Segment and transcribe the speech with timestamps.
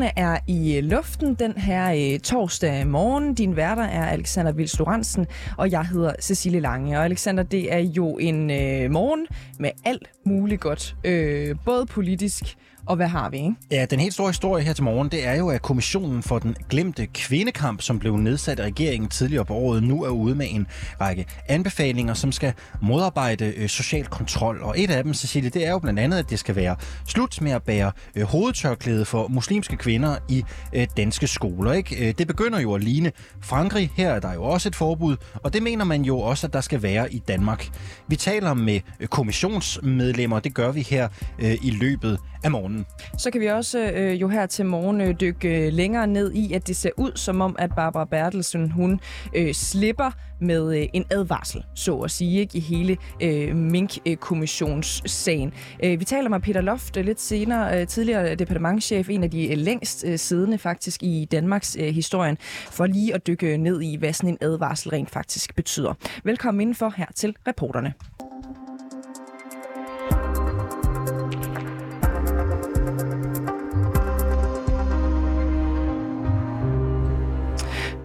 [0.00, 3.34] Reporterne er i øh, luften den her øh, torsdag morgen.
[3.34, 5.26] Din værter er Alexander Vils Lorentzen,
[5.58, 6.98] og jeg hedder Cecilie Lange.
[6.98, 9.26] Og Alexander, det er jo en øh, morgen
[9.58, 10.96] med alt muligt godt.
[11.04, 12.56] Øh, både politisk
[12.90, 13.54] og hvad har vi, ikke?
[13.70, 16.56] Ja, den helt store historie her til morgen, det er jo, at kommissionen for den
[16.70, 20.66] glemte kvindekamp, som blev nedsat af regeringen tidligere på året, nu er ude med en
[21.00, 24.62] række anbefalinger, som skal modarbejde øh, social kontrol.
[24.62, 26.76] Og et af dem, Cecilie, det er jo blandt andet, at det skal være
[27.06, 31.72] slut med at bære øh, hovedtørklæde for muslimske kvinder i øh, danske skoler.
[31.72, 32.08] Ikke?
[32.08, 33.90] Øh, det begynder jo at ligne Frankrig.
[33.96, 36.60] Her er der jo også et forbud, og det mener man jo også, at der
[36.60, 37.68] skal være i Danmark.
[38.08, 42.79] Vi taler med øh, kommissionsmedlemmer, det gør vi her øh, i løbet af morgenen.
[42.80, 43.18] Mm.
[43.18, 46.52] Så kan vi også øh, jo her til morgen øh, dykke øh, længere ned i,
[46.52, 49.00] at det ser ud som om, at Barbara Bertelsen, hun
[49.36, 55.52] øh, slipper med øh, en advarsel, så at sige, ikke, i hele øh, Mink-kommissionssagen.
[55.84, 59.50] Øh, vi taler med Peter Loft øh, lidt senere, øh, tidligere departementchef, en af de
[59.50, 62.36] øh, længst øh, siddende faktisk i Danmarks øh, historien,
[62.70, 65.94] for lige at dykke ned i, hvad sådan en advarsel rent faktisk betyder.
[66.24, 67.94] Velkommen indenfor her til reporterne.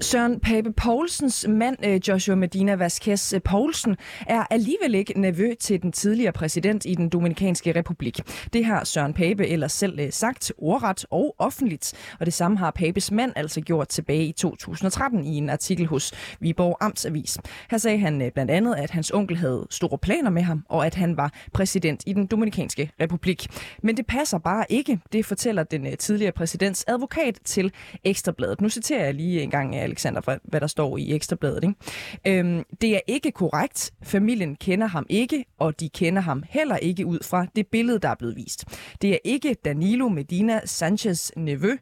[0.05, 3.95] Søren Pape Poulsens mand, øh, Joshua Medina Vasquez øh, Poulsen,
[4.27, 8.19] er alligevel ikke nervø til den tidligere præsident i den Dominikanske Republik.
[8.53, 12.71] Det har Søren Pape ellers selv øh, sagt ordret og offentligt, og det samme har
[12.71, 17.37] Papes mand altså gjort tilbage i 2013 i en artikel hos Viborg Amtsavis.
[17.69, 20.95] Her sagde han blandt andet, at hans onkel havde store planer med ham, og at
[20.95, 23.47] han var præsident i den Dominikanske Republik.
[23.83, 27.71] Men det passer bare ikke, det fortæller den tidligere præsidents advokat til
[28.03, 28.61] Ekstrabladet.
[28.61, 31.63] Nu citerer jeg lige en gang Alexander, for hvad der står i Ekstrabladet.
[31.63, 32.39] Ikke?
[32.39, 33.91] Øhm, det er ikke korrekt.
[34.03, 38.09] Familien kender ham ikke, og de kender ham heller ikke ud fra det billede, der
[38.09, 38.65] er blevet vist.
[39.01, 41.77] Det er ikke Danilo Medina Sanchez nevø,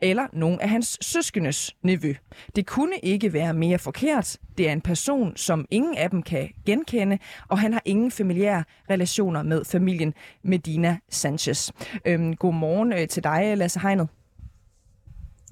[0.00, 2.14] eller nogen af hans søskendes nevø.
[2.56, 4.36] Det kunne ikke være mere forkert.
[4.58, 7.18] Det er en person, som ingen af dem kan genkende,
[7.48, 11.70] og han har ingen familiære relationer med familien Medina Sanchez.
[12.04, 14.08] Øhm, godmorgen øh, til dig, Lasse Hegnet.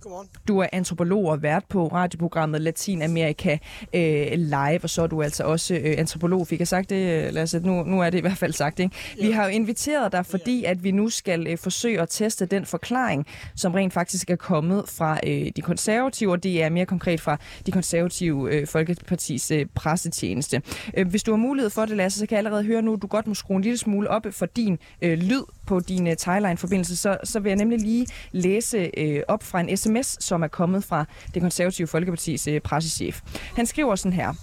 [0.06, 0.28] Godmorgen.
[0.48, 3.58] Du er antropolog og vært på radioprogrammet Latinamerika
[3.94, 6.46] øh, Live, og så er du altså også øh, antropolog.
[6.46, 7.60] Fik jeg sagt det, Lasse?
[7.60, 8.96] Nu, nu er det i hvert fald sagt, ikke?
[9.18, 9.26] Ja.
[9.26, 12.66] Vi har jo inviteret dig, fordi at vi nu skal øh, forsøge at teste den
[12.66, 17.20] forklaring, som rent faktisk er kommet fra øh, de konservative, og det er mere konkret
[17.20, 20.62] fra de konservative øh, Folkepartis øh, pressetjeneste.
[20.96, 23.02] Øh, hvis du har mulighed for det, Lasse, så kan jeg allerede høre nu, at
[23.02, 26.16] du godt må skrue en lille smule op for din øh, lyd på din øh,
[26.16, 30.42] Thailand-forbindelse, så, så vil jeg nemlig lige læse øh, op fra en sms sms, som
[30.42, 33.20] er kommet fra det konservative Folkepartis øh, pressechef.
[33.56, 34.34] Han skriver sådan her.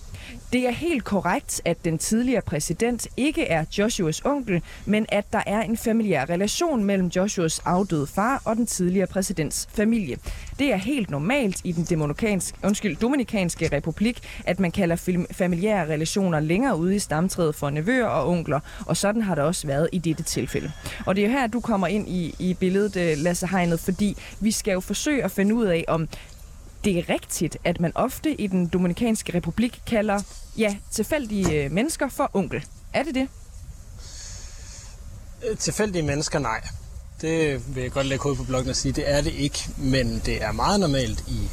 [0.53, 5.41] Det er helt korrekt, at den tidligere præsident ikke er Joshuas onkel, men at der
[5.45, 10.17] er en familiær relation mellem Joshuas afdøde far og den tidligere præsidents familie.
[10.59, 12.01] Det er helt normalt i den
[12.63, 18.29] undskyld, dominikanske republik, at man kalder familiære relationer længere ude i stamtræet for nevøer og
[18.29, 20.71] onkler, og sådan har det også været i dette tilfælde.
[21.05, 24.51] Og det er her, du kommer ind i, i billedet, øh, Lasse Hegnet, fordi vi
[24.51, 26.07] skal jo forsøge at finde ud af, om
[26.83, 30.19] det er rigtigt, at man ofte i den Dominikanske Republik kalder
[30.57, 32.65] ja, tilfældige øh, mennesker for onkel.
[32.93, 33.27] Er det det?
[35.49, 36.61] Øh, tilfældige mennesker, nej.
[37.21, 39.59] Det vil jeg godt lægge hovedet på bloggen og sige, det er det ikke.
[39.77, 41.49] Men det er meget normalt i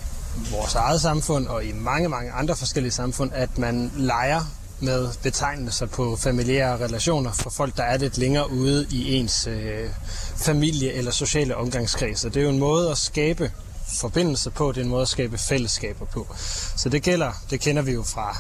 [0.50, 4.40] vores eget samfund og i mange, mange andre forskellige samfund, at man leger
[4.80, 9.90] med betegnelser på familiære relationer for folk, der er lidt længere ude i ens øh,
[10.36, 12.24] familie eller sociale omgangskreds.
[12.24, 13.52] Og det er jo en måde at skabe
[13.98, 16.34] forbindelse på, det er en måde at skabe fællesskaber på.
[16.76, 18.36] Så det gælder, det kender vi jo fra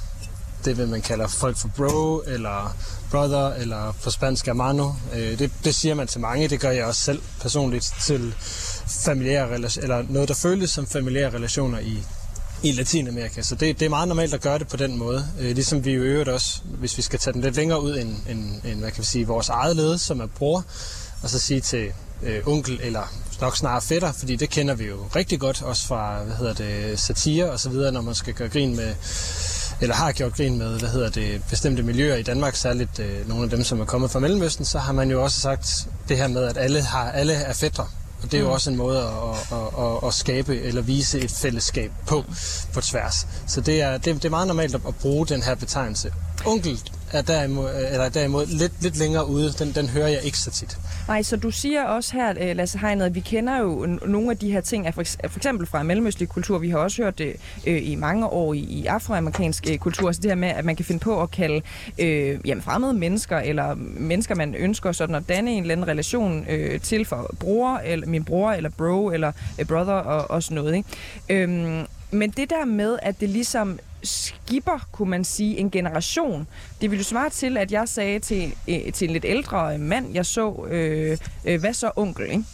[0.64, 2.76] det, hvad man kalder folk for bro, eller
[3.10, 4.92] brother, eller på spansk hermano.
[5.14, 8.34] Øh, det, det siger man til mange, det gør jeg også selv personligt til
[9.04, 12.02] familiære relationer, eller noget, der føles som familiære relationer i,
[12.62, 13.42] i Latinamerika.
[13.42, 15.28] Så det, det er meget normalt at gøre det på den måde.
[15.40, 18.16] Øh, ligesom vi jo øvrigt også, hvis vi skal tage den lidt længere ud end,
[18.28, 20.64] end, end hvad kan vi sige, vores eget led, som er bror,
[21.22, 21.92] og så sige til
[22.22, 26.22] øh, onkel eller nok snarere fætter, fordi det kender vi jo rigtig godt, også fra
[26.22, 28.94] hvad hedder det, satire og så videre, når man skal gøre grin med,
[29.80, 33.44] eller har gjort grin med, hvad hedder det, bestemte miljøer i Danmark, særligt øh, nogle
[33.44, 36.28] af dem, som er kommet fra Mellemøsten, så har man jo også sagt det her
[36.28, 37.94] med, at alle, har, alle er fætter.
[38.22, 38.52] Og det er jo mm.
[38.52, 42.24] også en måde at, at, at, at skabe eller vise et fællesskab på
[42.72, 43.26] på tværs.
[43.46, 46.12] Så det er, det, det er meget normalt at, at bruge den her betegnelse.
[46.46, 46.80] Onkel
[47.12, 50.50] er derimod, øh, eller derimod lidt, lidt længere ude, den, den hører jeg ikke så
[50.50, 50.78] tit.
[51.08, 54.38] Nej, så du siger også her, øh, Lasse Hegnet, at vi kender jo nogle af
[54.38, 55.00] de her ting, for,
[55.36, 56.58] eksempel fra mellemøstlig kultur.
[56.58, 57.36] Vi har også hørt det
[57.66, 60.12] øh, i mange år i, i afroamerikansk øh, kultur.
[60.12, 61.62] så det her med, at man kan finde på at kalde
[61.98, 66.46] øh, jamen, fremmede mennesker, eller mennesker, man ønsker sådan at danne en eller anden relation
[66.48, 70.54] øh, til for bror, eller min bror, eller bro, eller øh, brother, og, og sådan
[70.54, 70.76] noget.
[70.76, 70.88] Ikke?
[71.42, 76.46] Øhm, men det der med, at det ligesom skipper, kunne man sige, en generation.
[76.80, 80.14] Det ville jo svare til, at jeg sagde til, øh, til en lidt ældre mand,
[80.14, 82.44] jeg så, øh, øh, hvad så onkel, ikke?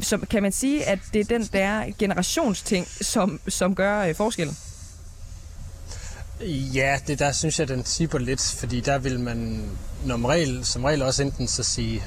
[0.00, 4.56] Så kan man sige, at det er den der generationsting, som, som gør øh, forskellen?
[6.74, 9.70] Ja, det der synes jeg, den tipper lidt, fordi der vil man
[10.06, 12.02] som regel, som regel også enten så sige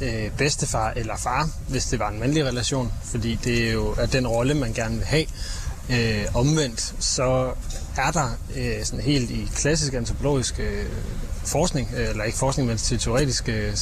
[0.00, 4.06] øh, bedstefar eller far, hvis det var en mandlig relation, fordi det er jo er
[4.06, 5.26] den rolle, man gerne vil have.
[5.90, 7.50] Øh, omvendt, så
[7.96, 10.86] er der øh, sådan helt i klassisk antropologisk øh,
[11.44, 13.76] forskning, øh, eller ikke forskning, men til teoretisk øh,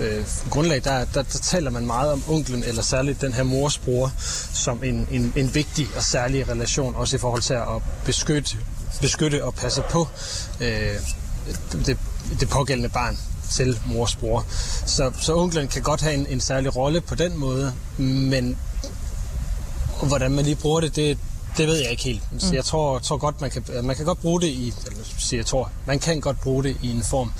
[0.00, 3.78] øh, grundlag, der, der, der taler man meget om onklen, eller særligt den her mors
[3.78, 4.12] bror,
[4.54, 8.56] som en, en, en vigtig og særlig relation, også i forhold til at beskytte,
[9.00, 10.08] beskytte og passe på
[10.60, 10.94] øh,
[11.86, 11.98] det,
[12.40, 13.18] det pågældende barn
[13.52, 14.46] til mors bror.
[14.86, 18.58] Så, så onklen kan godt have en, en særlig rolle på den måde, men
[20.02, 21.18] hvordan man lige bruger det, det,
[21.56, 22.22] det ved jeg ikke helt.
[22.38, 22.54] Så mm.
[22.54, 25.46] jeg tror, tror godt, man kan, man kan godt bruge det i, eller siger jeg
[25.46, 27.32] tror, man kan godt bruge det i en form,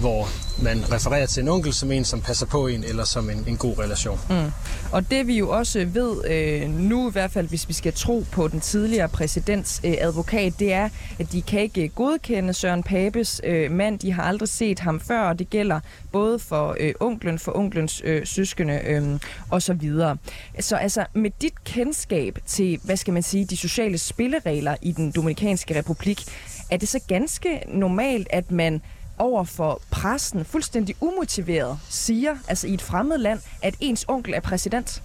[0.00, 0.28] hvor
[0.62, 3.56] man refererer til en onkel som en, som passer på en, eller som en, en
[3.56, 4.20] god relation.
[4.30, 4.52] Mm.
[4.92, 8.24] Og det vi jo også ved øh, nu, i hvert fald hvis vi skal tro
[8.32, 10.88] på den tidligere præsidents øh, advokat, det er,
[11.18, 13.98] at de kan ikke godkende Søren Papes øh, mand.
[13.98, 15.80] De har aldrig set ham før, og det gælder
[16.12, 19.18] både for øh, onklen, for onklens øh, søskende øh,
[19.50, 20.16] og så videre.
[20.60, 25.10] Så altså med dit kendskab til, hvad skal man sige, de sociale spilleregler i den
[25.10, 26.22] Dominikanske Republik,
[26.70, 28.82] er det så ganske normalt, at man
[29.20, 34.40] over for pressen fuldstændig umotiveret siger, altså i et fremmed land, at ens onkel er
[34.40, 35.02] præsident?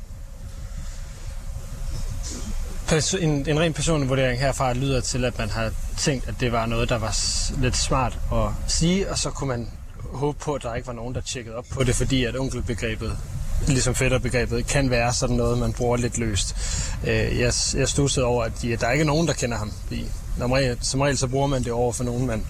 [3.20, 6.66] En, en ren personlig vurdering herfra lyder til, at man har tænkt, at det var
[6.66, 7.18] noget, der var
[7.62, 9.72] lidt smart at sige, og så kunne man
[10.14, 13.18] håbe på, at der ikke var nogen, der tjekkede op på det, fordi at onkelbegrebet
[13.68, 16.56] ligesom fætterbegrebet, kan være sådan noget, man bruger lidt løst.
[17.04, 19.72] Øh, jeg, jeg stussede over, at, de, at der ikke er nogen, der kender ham.
[20.38, 22.46] Som regel, som regel så bruger man det over for nogen, man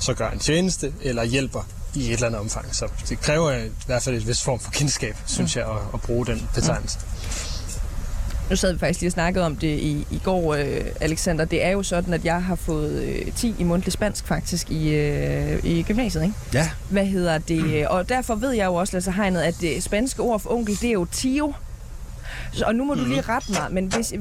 [0.00, 2.74] så gør en tjeneste eller hjælper i et eller andet omfang.
[2.74, 6.00] Så det kræver i hvert fald et vis form for kendskab, synes jeg, at, at
[6.00, 6.98] bruge den betegnelse.
[8.50, 11.44] Nu sad vi faktisk lige og snakkede om det i, i går, øh, Alexander.
[11.44, 14.88] Det er jo sådan, at jeg har fået øh, 10 i mundtlig spansk faktisk i,
[14.88, 16.34] øh, i gymnasiet, ikke?
[16.52, 16.70] Ja.
[16.90, 17.88] Hvad hedder det?
[17.88, 20.88] Og derfor ved jeg jo også, Lasse Hegnet, at det spanske ord for onkel, det
[20.88, 21.54] er jo tio.
[22.52, 23.00] Så, og nu må mm.
[23.00, 24.12] du lige rette mig, men hvis,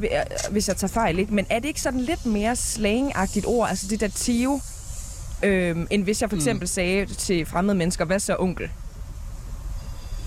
[0.49, 1.33] hvis jeg tager fejl, ikke?
[1.33, 4.61] Men er det ikke sådan lidt mere slangagtigt ord, altså det der tio,
[5.43, 6.39] øh, end hvis jeg for mm.
[6.39, 6.67] eksempel mm.
[6.67, 8.69] sagde til fremmede mennesker, hvad så onkel?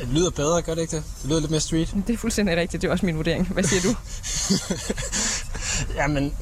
[0.00, 1.04] Det lyder bedre, gør det ikke det?
[1.22, 1.94] Det lyder lidt mere street.
[2.06, 3.48] Det er fuldstændig rigtigt, det er også min vurdering.
[3.48, 3.94] Hvad siger du?
[5.98, 6.34] Jamen,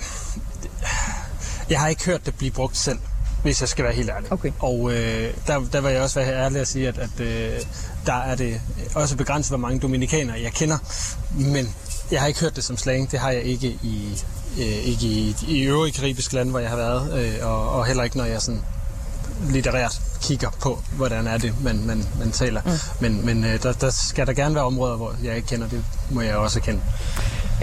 [1.70, 2.98] jeg har ikke hørt det blive brugt selv,
[3.42, 4.32] hvis jeg skal være helt ærlig.
[4.32, 4.52] Okay.
[4.58, 7.60] Og øh, der, der vil jeg også være ærlig at sige, at, at øh,
[8.06, 8.60] der er det
[8.94, 10.78] også begrænset, hvor mange dominikanere jeg kender.
[11.34, 11.74] Men
[12.10, 13.10] jeg har ikke hørt det som slang.
[13.10, 14.18] Det har jeg ikke i,
[14.58, 17.24] øh, ikke i, i øvrige karibiske lande, hvor jeg har været.
[17.24, 18.60] Øh, og, og heller ikke, når jeg sådan
[19.50, 22.60] litterært kigger på, hvordan er det, man, man, man taler.
[22.64, 22.70] Mm.
[23.00, 25.84] Men, men øh, der, der skal der gerne være områder, hvor jeg ikke kender det,
[26.10, 26.80] må jeg også kende.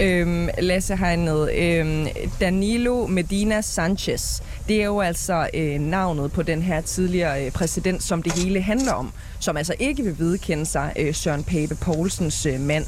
[0.00, 2.06] Øhm, Lasse Hegnet, øhm,
[2.40, 8.02] Danilo Medina Sanchez, det er jo altså øh, navnet på den her tidligere øh, præsident,
[8.02, 12.46] som det hele handler om, som altså ikke vil vedkende sig øh, Søren Pape Poulsens
[12.46, 12.86] øh, mand.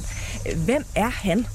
[0.57, 1.47] Hvem er han?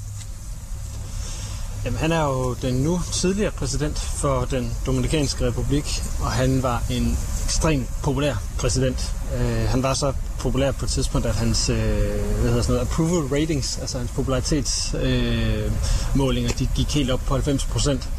[1.86, 6.84] Jamen, han er jo den nu tidligere præsident for den Dominikanske Republik, og han var
[6.90, 9.12] en ekstremt populær præsident.
[9.36, 12.88] Øh, han var så populær på et tidspunkt, at hans øh, hvad hedder sådan noget,
[12.88, 18.10] approval ratings, altså hans popularitetsmålinger, øh, de gik helt op på 90 procent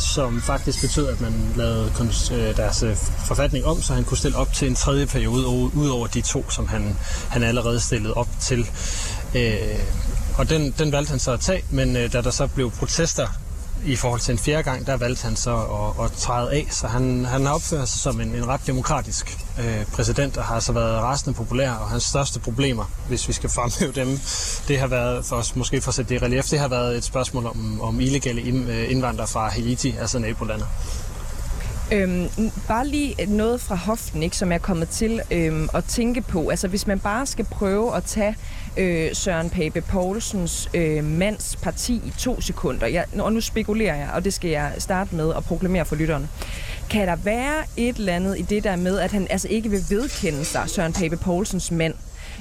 [0.00, 1.92] som faktisk betød, at man lavede
[2.32, 2.96] øh, deres øh,
[3.26, 6.50] forfatning om, så han kunne stille op til en tredje periode, ud over de to,
[6.50, 6.96] som han,
[7.28, 8.70] han allerede stillede op til.
[9.34, 9.78] Øh,
[10.38, 13.26] og den, den valgte han så at tage, men øh, da der så blev protester
[13.84, 16.66] i forhold til en fjerde gang, der valgte han så at, at træde af.
[16.70, 20.60] Så han, han har opført sig som en, en ret demokratisk øh, præsident, og har
[20.60, 21.70] så været rasende populær.
[21.70, 24.18] Og hans største problemer, hvis vi skal fremhæve dem,
[24.68, 26.96] det har været, for os måske for at sætte det i relief, det har været
[26.96, 30.66] et spørgsmål om, om illegale øh, indvandrere fra Haiti, altså nabolandet.
[31.92, 32.28] Øhm,
[32.68, 36.48] bare lige noget fra hoften, ikke, som jeg er kommet til øhm, at tænke på.
[36.48, 38.36] Altså hvis man bare skal prøve at tage
[38.76, 42.86] øh, Søren Pape Poulsens øh, mands parti i to sekunder.
[42.86, 46.28] Jeg, og nu spekulerer jeg, og det skal jeg starte med at proklamere for lytterne.
[46.90, 49.80] Kan der være et eller andet i det der med, at han altså ikke vil
[49.90, 51.94] vedkende sig Søren Pape Poulsens mand?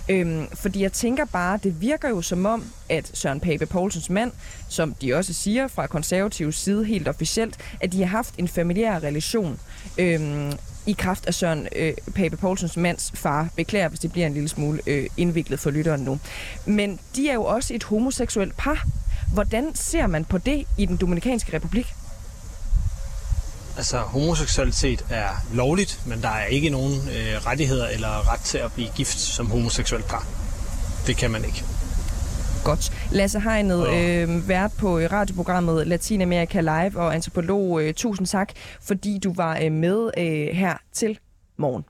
[0.09, 4.31] Øhm, fordi jeg tænker bare, det virker jo som om, at Søren Pape Poulsens mand,
[4.69, 9.03] som de også siger fra konservativ side helt officielt, at de har haft en familiær
[9.03, 9.59] relation
[9.97, 10.51] øhm,
[10.85, 13.49] i kraft af Søren øh, Pape Poulsens mands far.
[13.55, 16.19] Beklager, hvis det bliver en lille smule øh, indviklet for lytteren nu.
[16.65, 18.85] Men de er jo også et homoseksuelt par.
[19.33, 21.85] Hvordan ser man på det i den Dominikanske Republik?
[23.79, 28.73] Altså, homoseksualitet er lovligt, men der er ikke nogen øh, rettigheder eller ret til at
[28.73, 30.27] blive gift som homoseksuelt par.
[31.07, 31.63] Det kan man ikke.
[32.63, 32.93] Godt.
[33.11, 38.49] Lasse Hegnet, øh, vært på radioprogrammet Latinamerika Live og antropolog, øh, tusind tak,
[38.81, 41.19] fordi du var øh, med øh, her til
[41.57, 41.83] morgen.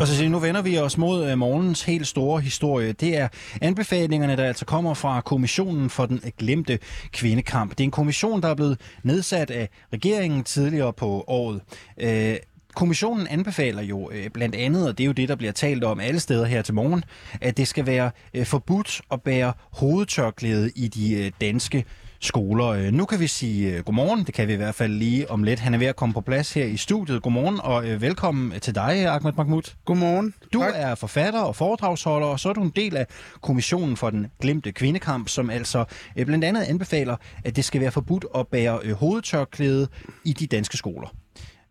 [0.00, 2.92] Og så nu vender vi os mod øh, morgens helt store historie.
[2.92, 3.28] Det er
[3.60, 6.78] anbefalingerne, der altså kommer fra Kommissionen for den glemte
[7.12, 7.70] kvindekamp.
[7.70, 11.60] Det er en kommission, der er blevet nedsat af regeringen tidligere på året.
[11.98, 12.36] Øh,
[12.74, 16.00] kommissionen anbefaler jo øh, blandt andet, og det er jo det, der bliver talt om
[16.00, 17.04] alle steder her til morgen,
[17.40, 21.84] at det skal være øh, forbudt at bære hovedtørklæde i de øh, danske
[22.20, 22.66] skoler.
[22.66, 25.42] Øh, nu kan vi sige øh, godmorgen, det kan vi i hvert fald lige om
[25.42, 25.60] lidt.
[25.60, 27.22] Han er ved at komme på plads her i studiet.
[27.22, 29.74] Godmorgen og øh, velkommen til dig, Ahmed Mahmoud.
[29.84, 30.34] Godmorgen.
[30.52, 30.72] Du tak.
[30.76, 33.06] er forfatter og foredragsholder, og så er du en del af
[33.42, 35.84] Kommissionen for den glemte kvindekamp, som altså
[36.14, 39.88] blandt andet anbefaler, at det skal være forbudt at bære hovedtørklæde
[40.24, 41.14] i de danske skoler.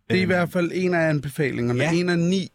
[0.10, 1.84] Det er i hvert fald en af anbefalingerne.
[1.84, 1.92] Ja.
[1.92, 2.52] En af ni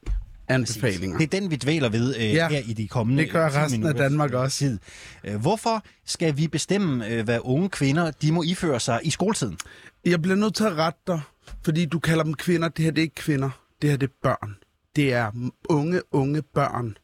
[0.48, 1.18] anbefalinger.
[1.18, 3.86] Det er den, vi dvæler ved øh, ja, her i de kommende det gør resten
[3.86, 4.58] af Danmark også.
[4.58, 4.78] Tid.
[5.24, 9.58] Øh, hvorfor skal vi bestemme, øh, hvad unge kvinder de må iføre sig i skoletiden?
[10.04, 11.20] Jeg bliver nødt til at rette dig,
[11.64, 12.68] fordi du kalder dem kvinder.
[12.68, 13.50] Det her det er ikke kvinder,
[13.82, 14.56] det her det er børn.
[14.96, 16.96] Det er unge, unge børn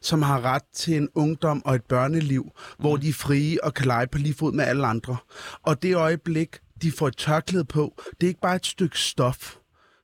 [0.00, 2.50] som har ret til en ungdom og et børneliv, mm.
[2.78, 5.16] hvor de er frie og kan lege på lige fod med alle andre.
[5.62, 9.56] Og det øjeblik, de får et tørklæde på, det er ikke bare et stykke stof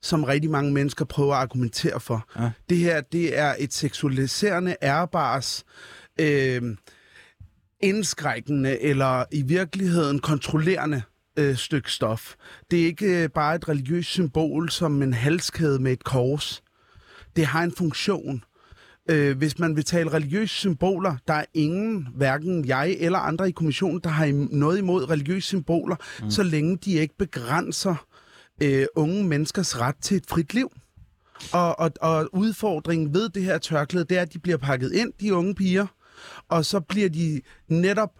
[0.02, 2.26] som rigtig mange mennesker prøver at argumentere for.
[2.38, 2.50] Ja.
[2.68, 5.64] Det her, det er et seksualiserende, ærbars,
[6.20, 6.76] øh,
[7.80, 11.02] indskrækkende eller i virkeligheden kontrollerende
[11.38, 12.34] øh, stykke stof.
[12.70, 16.62] Det er ikke øh, bare et religiøst symbol som en halskæde med et kors.
[17.36, 18.44] Det har en funktion.
[19.10, 23.52] Øh, hvis man vil tale religiøse symboler, der er ingen, hverken jeg eller andre i
[23.52, 26.30] kommissionen, der har noget imod religiøse symboler, mm.
[26.30, 28.06] så længe de ikke begrænser
[28.62, 30.72] øh, unge menneskers ret til et frit liv.
[31.52, 35.12] Og, og, og udfordringen ved det her tørklæde, det er, at de bliver pakket ind,
[35.20, 35.86] de unge piger,
[36.48, 38.10] og så bliver de netop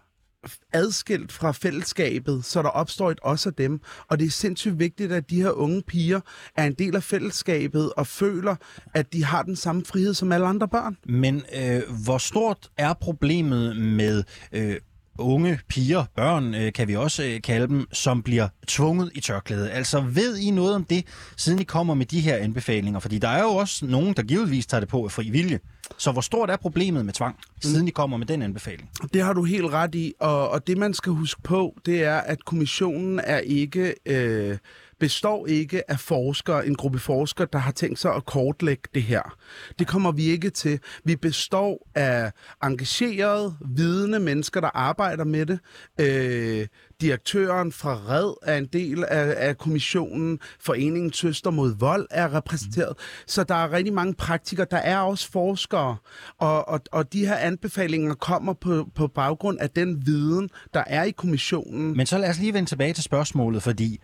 [0.73, 3.81] adskilt fra fællesskabet, så der opstår et os af dem.
[4.07, 6.19] Og det er sindssygt vigtigt, at de her unge piger
[6.55, 8.55] er en del af fællesskabet og føler,
[8.93, 10.97] at de har den samme frihed som alle andre børn.
[11.05, 14.75] Men øh, hvor stort er problemet med øh,
[15.17, 19.71] unge piger, børn øh, kan vi også øh, kalde dem, som bliver tvunget i tørklæde.
[19.71, 21.05] Altså ved I noget om det,
[21.37, 22.99] siden I kommer med de her anbefalinger?
[22.99, 25.59] Fordi der er jo også nogen, der givetvis tager det på af fri vilje.
[25.97, 28.89] Så hvor stort er problemet med tvang, siden I kommer med den anbefaling?
[29.13, 32.17] Det har du helt ret i, og, og det man skal huske på, det er,
[32.17, 33.95] at kommissionen er ikke...
[34.05, 34.57] Øh,
[35.03, 39.37] består ikke af forskere, en gruppe forskere, der har tænkt sig at kortlægge det her.
[39.79, 40.79] Det kommer vi ikke til.
[41.03, 42.31] Vi består af
[42.63, 45.59] engagerede, vidende mennesker, der arbejder med det.
[45.99, 46.67] Øh,
[47.01, 50.39] direktøren fra RED er en del af, af kommissionen.
[50.59, 52.97] Foreningen Søster mod Vold er repræsenteret.
[53.27, 54.67] Så der er rigtig mange praktikere.
[54.71, 55.97] Der er også forskere.
[56.39, 61.03] Og, og, og de her anbefalinger kommer på, på baggrund af den viden, der er
[61.03, 61.97] i kommissionen.
[61.97, 63.99] Men så lad os lige vende tilbage til spørgsmålet, fordi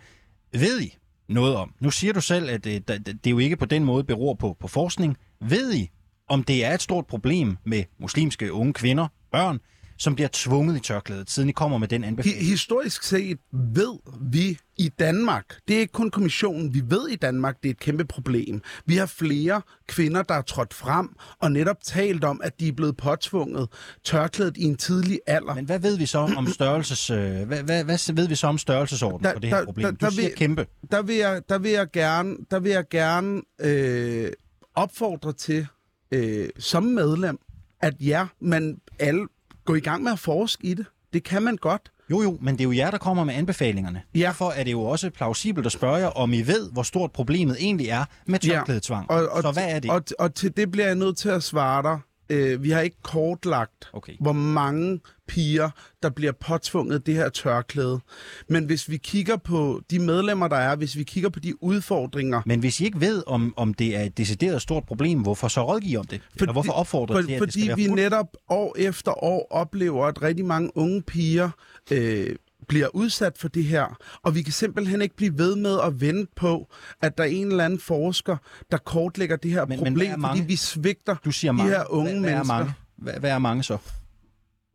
[0.52, 0.96] ved I
[1.28, 1.74] noget om?
[1.80, 4.56] Nu siger du selv, at øh, det, det jo ikke på den måde beror på,
[4.60, 5.16] på forskning.
[5.40, 5.90] Ved I,
[6.28, 9.60] om det er et stort problem med muslimske unge kvinder, børn,
[10.00, 12.44] som bliver tvunget i tørklædet, siden I kommer med den anbefaling?
[12.44, 17.56] Historisk set ved vi i Danmark, det er ikke kun kommissionen, vi ved i Danmark,
[17.62, 18.62] det er et kæmpe problem.
[18.86, 22.72] Vi har flere kvinder, der er trådt frem og netop talt om, at de er
[22.72, 23.68] blevet påtvunget
[24.04, 25.54] tørklædet i en tidlig alder.
[25.54, 28.58] Men hvad ved vi så om størrelses, øh, hvad, hvad, hvad ved vi så om
[28.58, 29.84] størrelsesorden der, på det her der, problem?
[29.84, 30.66] Der, der, du siger vil, kæmpe.
[30.90, 34.32] Der vil jeg, der vil jeg gerne, der vil jeg gerne øh,
[34.74, 35.66] opfordre til,
[36.12, 37.38] øh, som medlem,
[37.80, 39.26] at ja, man alle
[39.64, 40.86] gå i gang med at forske i det.
[41.12, 41.90] Det kan man godt.
[42.10, 44.02] Jo, jo, men det er jo jer, der kommer med anbefalingerne.
[44.14, 44.18] Ja.
[44.20, 47.56] Derfor er det jo også plausibelt at spørge jer, om I ved, hvor stort problemet
[47.60, 49.06] egentlig er med tørklædetvang.
[49.10, 49.16] Ja.
[49.16, 49.90] Og, og, Så hvad er det?
[49.90, 51.98] Og, og til det bliver jeg nødt til at svare dig.
[52.30, 54.12] Øh, vi har ikke kortlagt, okay.
[54.20, 55.70] hvor mange piger,
[56.02, 58.00] der bliver påtvunget det her tørklæde.
[58.48, 62.42] Men hvis vi kigger på de medlemmer, der er, hvis vi kigger på de udfordringer...
[62.46, 65.66] Men hvis I ikke ved, om, om det er et decideret stort problem, hvorfor så
[65.66, 66.20] rådgive om det?
[66.30, 70.06] Fordi, Eller hvorfor opfordrer for, til, at Fordi det vi netop år efter år oplever,
[70.06, 71.50] at rigtig mange unge piger
[71.90, 72.36] øh,
[72.70, 76.32] bliver udsat for det her, og vi kan simpelthen ikke blive ved med at vente
[76.36, 76.68] på,
[77.02, 78.36] at der er en eller anden forsker,
[78.70, 80.40] der kortlægger det her Men- men problem, er mange?
[80.42, 81.72] fordi vi svigter Du siger de mange.
[81.72, 82.54] her unge hvad, hvad er mennesker.
[82.54, 82.72] mange?
[82.96, 83.78] Hvad, hvad er mange så?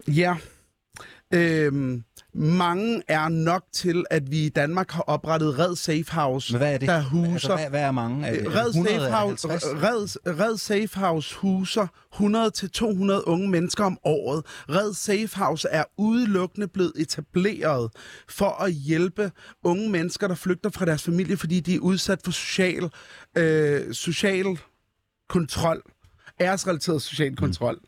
[0.08, 0.36] Ja.
[1.34, 2.04] Øhm,
[2.38, 6.74] mange er nok til, at vi i Danmark har oprettet Red Safe House, Men hvad
[6.74, 6.90] er det?
[6.90, 7.32] der huser...
[7.34, 8.28] Altså, hvad, hvad er mange?
[8.28, 9.84] Er det Red 100, Safe, House, 50?
[9.84, 14.44] Red, Red Safe House huser 100-200 unge mennesker om året.
[14.70, 17.92] Red Safe House er udelukkende blevet etableret
[18.30, 19.32] for at hjælpe
[19.64, 22.90] unge mennesker, der flygter fra deres familie, fordi de er udsat for social,
[23.38, 24.60] øh, social
[25.30, 25.82] kontrol.
[26.42, 27.80] Æresrelateret social kontrol.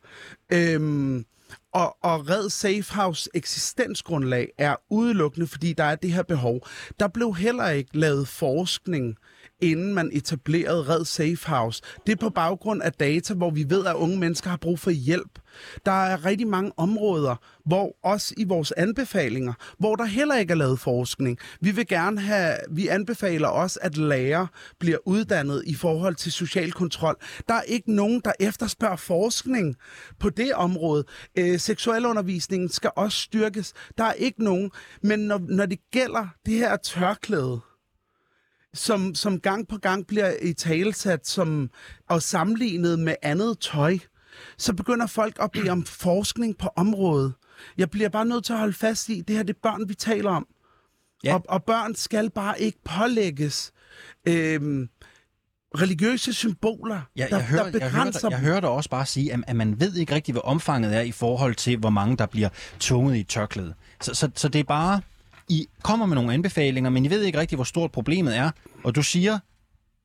[0.51, 0.57] Mm.
[0.57, 1.25] Øhm,
[1.73, 6.67] og, og Red Safe House eksistensgrundlag er udelukkende, fordi der er det her behov.
[6.99, 9.15] Der blev heller ikke lavet forskning,
[9.61, 11.81] inden man etablerede Red Safe House.
[12.05, 14.91] Det er på baggrund af data, hvor vi ved, at unge mennesker har brug for
[14.91, 15.39] hjælp.
[15.85, 17.35] Der er rigtig mange områder,
[17.65, 21.37] hvor også i vores anbefalinger, hvor der heller ikke er lavet forskning.
[21.61, 24.47] Vi vil gerne have, vi anbefaler også, at lærere
[24.79, 27.15] bliver uddannet i forhold til social kontrol.
[27.47, 29.75] Der er ikke nogen, der efterspørger forskning
[30.19, 31.03] på det område.
[31.37, 33.73] Øh, seksualundervisningen skal også styrkes.
[33.97, 34.71] Der er ikke nogen.
[35.01, 37.59] Men når, når det gælder det her tørklæde,
[38.77, 41.69] som, som gang på gang bliver i talesat som,
[42.09, 43.97] og sammenlignet med andet tøj,
[44.57, 47.33] så begynder folk at bede om forskning på området.
[47.77, 49.93] Jeg bliver bare nødt til at holde fast i, det her det er børn, vi
[49.93, 50.47] taler om.
[51.23, 51.33] Ja.
[51.35, 53.71] Og, og børn skal bare ikke pålægges
[54.27, 54.89] øhm,
[55.77, 58.89] religiøse symboler, Ja, der, jeg, hører, der jeg, hører, begrænser dig- jeg hører dig også
[58.89, 61.89] bare sige, at, at man ved ikke rigtig, hvad omfanget er i forhold til, hvor
[61.89, 63.73] mange der bliver tvunget i tørklæde.
[64.01, 65.01] Så, så, så det er bare,
[65.49, 68.51] i kommer med nogle anbefalinger, men I ved ikke rigtig, hvor stort problemet er.
[68.83, 69.39] Og du siger,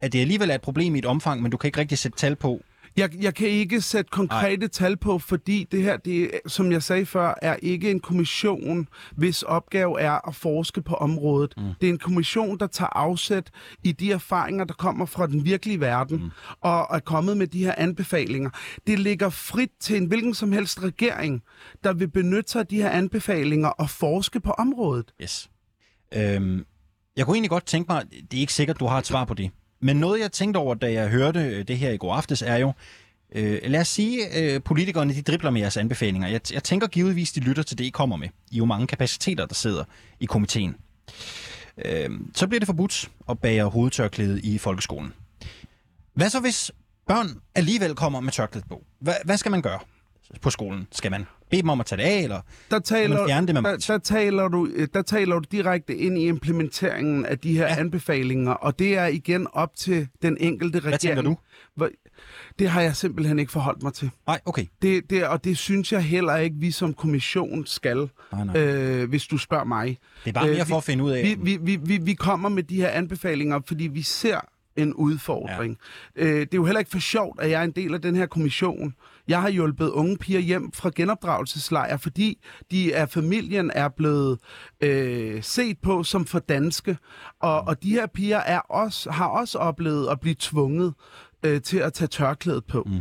[0.00, 2.18] at det alligevel er et problem i et omfang, men du kan ikke rigtig sætte
[2.18, 2.60] tal på.
[2.96, 4.68] Jeg, jeg kan ikke sætte konkrete Ej.
[4.68, 9.42] tal på, fordi det her, det, som jeg sagde før, er ikke en kommission, hvis
[9.42, 11.54] opgave er at forske på området.
[11.56, 11.62] Mm.
[11.80, 13.50] Det er en kommission, der tager afsæt
[13.84, 16.30] i de erfaringer, der kommer fra den virkelige verden, mm.
[16.60, 18.50] og er kommet med de her anbefalinger.
[18.86, 21.42] Det ligger frit til en hvilken som helst regering,
[21.84, 25.12] der vil benytte sig af de her anbefalinger og forske på området.
[25.22, 25.50] Yes.
[26.14, 26.64] Øhm,
[27.16, 29.34] jeg kunne egentlig godt tænke mig, det er ikke sikkert, du har et svar på
[29.34, 29.50] det,
[29.82, 32.56] men noget, jeg tænkte over, da jeg hørte øh, det her i går aftes, er
[32.56, 32.72] jo,
[33.34, 36.28] øh, lad os sige, øh, politikerne de dribler med jeres anbefalinger.
[36.28, 38.28] Jeg, jeg tænker givetvis, de lytter til det, I kommer med.
[38.50, 39.84] I er jo mange kapaciteter, der sidder
[40.20, 40.76] i komiteen.
[41.84, 45.12] Øh, så bliver det forbudt at bære hovedtørklæde i folkeskolen.
[46.14, 46.70] Hvad så, hvis
[47.06, 48.84] børn alligevel kommer med tørklæde på?
[48.98, 49.78] Hvad, hvad skal man gøre
[50.40, 50.88] på skolen?
[50.92, 53.54] Skal man bede dem om at tage det af, eller Der taler, man fjerne det
[53.54, 57.56] med der, der, taler du, øh, der taler du direkte ind i implementeringen af de
[57.56, 57.80] her Ja.
[57.80, 60.90] anbefalinger, og det er igen op til den enkelte regering.
[60.90, 61.36] hvad tænker du?
[61.76, 61.90] Hvor-
[62.58, 64.10] Det har jeg simpelthen ikke forholdt mig til.
[64.26, 64.64] Nej, okay.
[64.82, 68.56] Det, det, og det synes jeg heller ikke, vi som kommission skal, Nej, nej.
[68.60, 69.98] øh, hvis du spørger mig.
[70.24, 71.22] Det er bare mere øh, for at finde ud af...
[71.24, 74.40] Vi, vi, vi, vi, vi kommer med de her anbefalinger, fordi vi ser
[74.76, 75.78] en udfordring.
[76.16, 76.24] Ja.
[76.24, 78.16] Øh, det er jo heller ikke for sjovt, at jeg er en del af den
[78.16, 78.94] her kommission.
[79.28, 82.38] Jeg har hjulpet unge piger hjem fra genopdragelseslejre, fordi
[82.70, 84.38] de af familien er blevet
[84.80, 86.96] øh, set på som for danske.
[87.40, 90.94] Og, og de her piger er også, har også oplevet at blive tvunget
[91.42, 92.82] øh, til at tage tørklædet på.
[92.86, 93.00] Mm.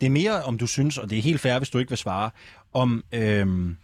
[0.00, 1.98] Det er mere, om du synes, og det er helt fair, hvis du ikke vil
[1.98, 2.30] svare,
[2.72, 3.76] om, øhm,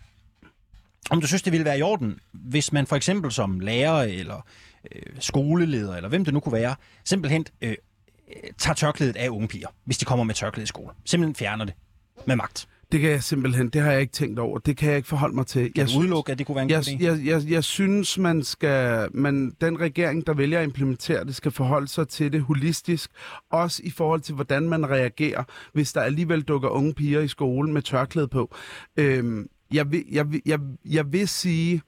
[1.10, 4.46] om du synes, det ville være i orden, hvis man for eksempel som lærer eller
[4.92, 7.76] øh, skoleleder, eller hvem det nu kunne være, simpelthen øh, øh,
[8.58, 10.90] tager tørklædet af unge piger, hvis de kommer med tørklæde i skole.
[11.04, 11.74] Simpelthen fjerner det
[12.26, 12.68] med magt.
[12.92, 14.58] Det kan jeg simpelthen, det har jeg ikke tænkt over.
[14.58, 15.72] Det kan jeg ikke forholde mig til.
[15.72, 18.42] Kan jeg du udelukke, at det kunne være en jeg, jeg, jeg, jeg synes, man
[18.42, 23.10] skal, man, den regering, der vælger at implementere det, skal forholde sig til det holistisk.
[23.52, 27.72] Også i forhold til, hvordan man reagerer, hvis der alligevel dukker unge piger i skolen
[27.72, 28.54] med tørklæde på.
[28.96, 31.80] Øhm, jeg, vil, jeg, vil, jeg, jeg vil sige, øh,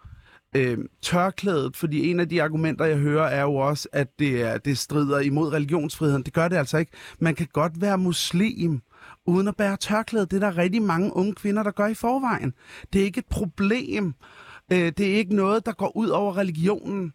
[0.57, 4.59] øh, tørklædet, fordi en af de argumenter, jeg hører, er jo også, at det, er,
[4.59, 6.23] det strider imod religionsfriheden.
[6.23, 6.93] Det gør det altså ikke.
[7.19, 8.81] Man kan godt være muslim,
[9.27, 10.27] uden at bære tørklæde.
[10.27, 12.55] Det er der rigtig mange unge kvinder, der gør i forvejen.
[12.93, 14.15] Det er ikke et problem.
[14.73, 17.13] Øh, det er ikke noget, der går ud over religionen.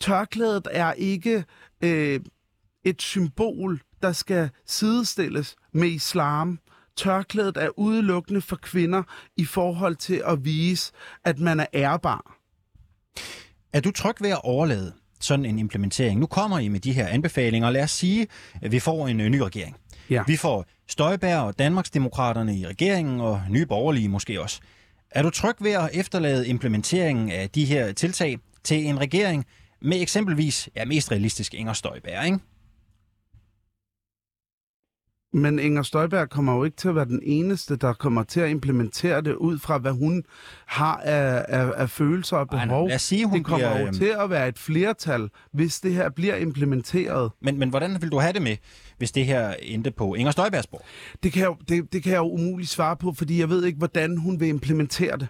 [0.00, 1.44] Tørklædet er ikke
[1.84, 2.20] øh,
[2.84, 6.58] et symbol, der skal sidestilles med islam.
[6.96, 9.02] Tørklædet er udelukkende for kvinder
[9.36, 10.92] i forhold til at vise,
[11.24, 12.41] at man er ærbar.
[13.72, 16.20] Er du tryg ved at overlade sådan en implementering?
[16.20, 18.26] Nu kommer I med de her anbefalinger, og lad os sige,
[18.62, 19.76] at vi får en øh, ny regering.
[20.10, 20.22] Ja.
[20.26, 24.60] Vi får Støjbær og Danmarksdemokraterne i regeringen, og nye borgerlige måske også.
[25.10, 29.46] Er du tryg ved at efterlade implementeringen af de her tiltag til en regering
[29.82, 32.38] med eksempelvis, ja mest realistisk, Inger Støjbær, ikke?
[35.34, 38.50] Men Inger Støjberg kommer jo ikke til at være den eneste, der kommer til at
[38.50, 40.24] implementere det ud fra, hvad hun
[40.66, 42.88] har af, af, af følelser og Ej, behov.
[42.88, 45.80] lad os sige, hun det kommer bliver, jo øhm, til at være et flertal, hvis
[45.80, 47.30] det her bliver implementeret.
[47.42, 48.56] Men, men hvordan vil du have det med,
[48.98, 50.84] hvis det her endte på Inger Støjbergs bord?
[51.22, 53.78] Det kan, jeg, det, det kan jeg jo umuligt svare på, fordi jeg ved ikke,
[53.78, 55.28] hvordan hun vil implementere det.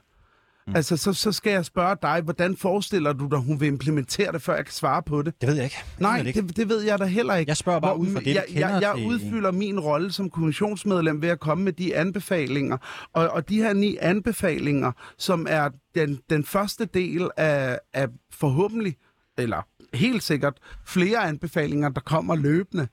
[0.67, 0.77] Mm.
[0.77, 4.43] Altså, så, så skal jeg spørge dig, hvordan forestiller du dig, hun vil implementere det,
[4.43, 5.41] før jeg kan svare på det?
[5.41, 5.77] Det ved jeg ikke.
[5.79, 6.43] Jeg Nej, det ikke.
[6.43, 7.51] det, det ved jeg da heller ikke.
[7.51, 10.13] Jeg spørger bare Hvor- ud fra det, jeg, kender jeg, jeg til- udfylder min rolle
[10.13, 12.77] som kommissionsmedlem ved at komme med de anbefalinger.
[13.13, 18.97] Og, og de her ni anbefalinger, som er den, den første del af, af forhåbentlig,
[19.39, 19.63] eller
[19.95, 20.55] helt sikkert,
[20.87, 22.89] flere anbefalinger, der kommer løbende.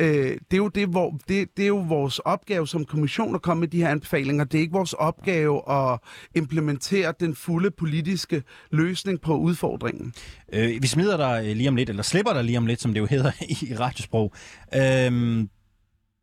[0.00, 0.08] Øh,
[0.50, 3.60] det, er jo det, hvor, det, det er jo vores opgave som kommission at komme
[3.60, 4.44] med de her anbefalinger.
[4.44, 5.98] Det er ikke vores opgave at
[6.34, 10.14] implementere den fulde politiske løsning på udfordringen.
[10.52, 12.94] Øh, vi smider dig øh, lige om lidt, eller slipper dig lige om lidt, som
[12.94, 13.32] det jo hedder
[13.70, 14.32] i radiosprog.
[14.74, 15.46] Øh,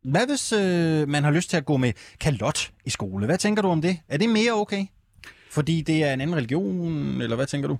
[0.04, 3.26] hvad hvis øh, man har lyst til at gå med kalot i skole?
[3.26, 3.98] Hvad tænker du om det?
[4.08, 4.86] Er det mere okay?
[5.50, 7.78] Fordi det er en anden religion, eller hvad tænker du?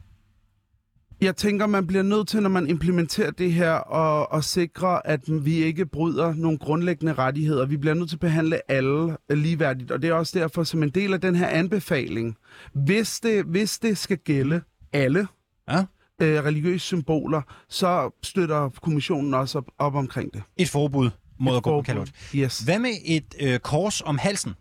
[1.21, 5.21] Jeg tænker, man bliver nødt til, når man implementerer det her, at, at sikre, at
[5.45, 7.67] vi ikke bryder nogle grundlæggende rettigheder.
[7.67, 10.89] Vi bliver nødt til at behandle alle ligeværdigt, og det er også derfor, som en
[10.91, 12.37] del af den her anbefaling,
[12.73, 14.61] hvis det, hvis det skal gælde
[14.93, 15.27] alle
[15.71, 15.79] Ja?
[16.23, 20.43] øh, religiøse symboler, så støtter kommissionen også op, op omkring det.
[20.57, 21.85] Et forbud mod at gå Forbud.
[21.85, 22.09] kalot.
[22.35, 22.59] Yes.
[22.59, 24.55] Hvad med et øh, kors om halsen?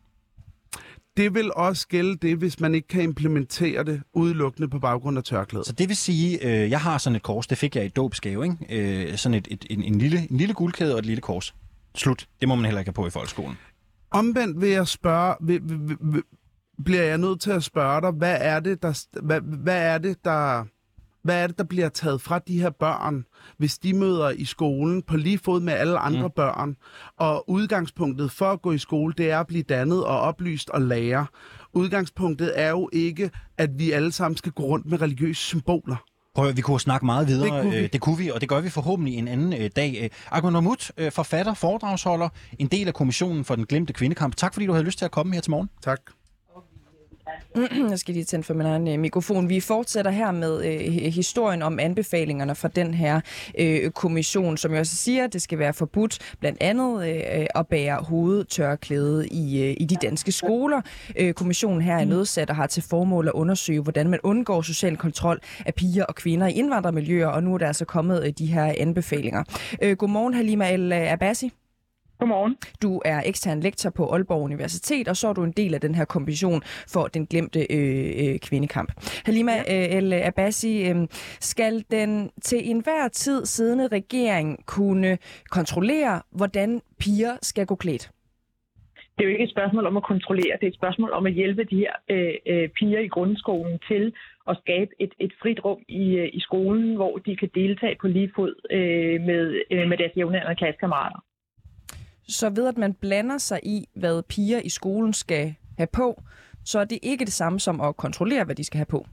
[1.18, 5.24] Det vil også gælde det, hvis man ikke kan implementere det udelukkende på baggrund af
[5.24, 5.68] tørklædet.
[5.68, 8.44] Så det vil sige, øh, jeg har sådan et kors, det fik jeg i dåbsgave,
[8.44, 9.08] ikke?
[9.10, 11.56] Øh, sådan et, et, en, en, lille, en lille guldkæde og et lille kors.
[11.96, 12.28] Slut.
[12.40, 13.58] Det må man heller ikke have på i folkeskolen.
[14.12, 16.24] Omvendt vil jeg spørge, vil, vil, vil, vil,
[16.86, 20.26] bliver jeg nødt til at spørge dig, hvad er det, der, hvad, hvad er det,
[20.26, 20.66] der,
[21.26, 23.26] hvad er det, der bliver taget fra de her børn,
[23.58, 26.34] hvis de møder i skolen på lige fod med alle andre mm.
[26.36, 26.76] børn?
[27.20, 30.82] Og udgangspunktet for at gå i skole, det er at blive dannet og oplyst og
[30.82, 31.26] lære.
[31.74, 35.96] Udgangspunktet er jo ikke, at vi alle sammen skal gå rundt med religiøse symboler.
[36.36, 37.44] Prøv, at- vi kunne snakke meget videre.
[37.56, 37.78] Det kunne vi.
[37.84, 40.00] Øh, det kunne vi, og det gør vi forhåbentlig en anden øh, dag.
[40.02, 44.36] Øh, Ahmed Mahmoud, øh, forfatter, foredragsholder, en del af kommissionen for den glemte kvindekamp.
[44.36, 45.70] Tak fordi du havde lyst til at komme her til morgen.
[45.84, 46.00] Tak.
[47.90, 49.50] Jeg skal lige tænde for min egen øh, mikrofon.
[49.50, 53.22] Vi fortsætter her med øh, hi- historien om anbefalingerne fra den her
[53.60, 57.68] øh, kommission, som jo også siger, at det skal være forbudt blandt andet øh, at
[57.68, 60.82] bære hovedtørklæde i, øh, i de danske skoler.
[61.16, 64.98] Øh, kommissionen her er nedsat og har til formål at undersøge, hvordan man undgår social
[64.98, 68.46] kontrol af piger og kvinder i indvandrermiljøer, og nu er der altså kommet øh, de
[68.46, 69.44] her anbefalinger.
[69.82, 71.52] Øh, godmorgen, Halima El Abassi.
[72.20, 72.58] Godmorgen.
[72.82, 75.96] Du er ekstern lektor på Aalborg Universitet, og så er du en del af den
[75.96, 76.62] her kommission
[76.94, 78.92] for den glemte øh, øh, kvindekamp.
[79.26, 79.88] Halima ja.
[79.92, 80.96] øh, El Abassi, øh,
[81.40, 85.18] skal den til enhver tid siddende regering kunne
[85.50, 88.12] kontrollere, hvordan piger skal gå klædt?
[89.18, 91.34] Det er jo ikke et spørgsmål om at kontrollere, det er et spørgsmål om at
[91.34, 94.14] hjælpe de her øh, øh, piger i grundskolen til
[94.48, 98.08] at skabe et, et frit rum i, øh, i skolen, hvor de kan deltage på
[98.08, 101.20] lige fod øh, med, øh, med deres jævnaldrende klassekammerater.
[102.28, 106.22] Så ved at man blander sig i, hvad piger i skolen skal have på,
[106.66, 109.06] så er det ikke det samme som at kontrollere, hvad de skal have på.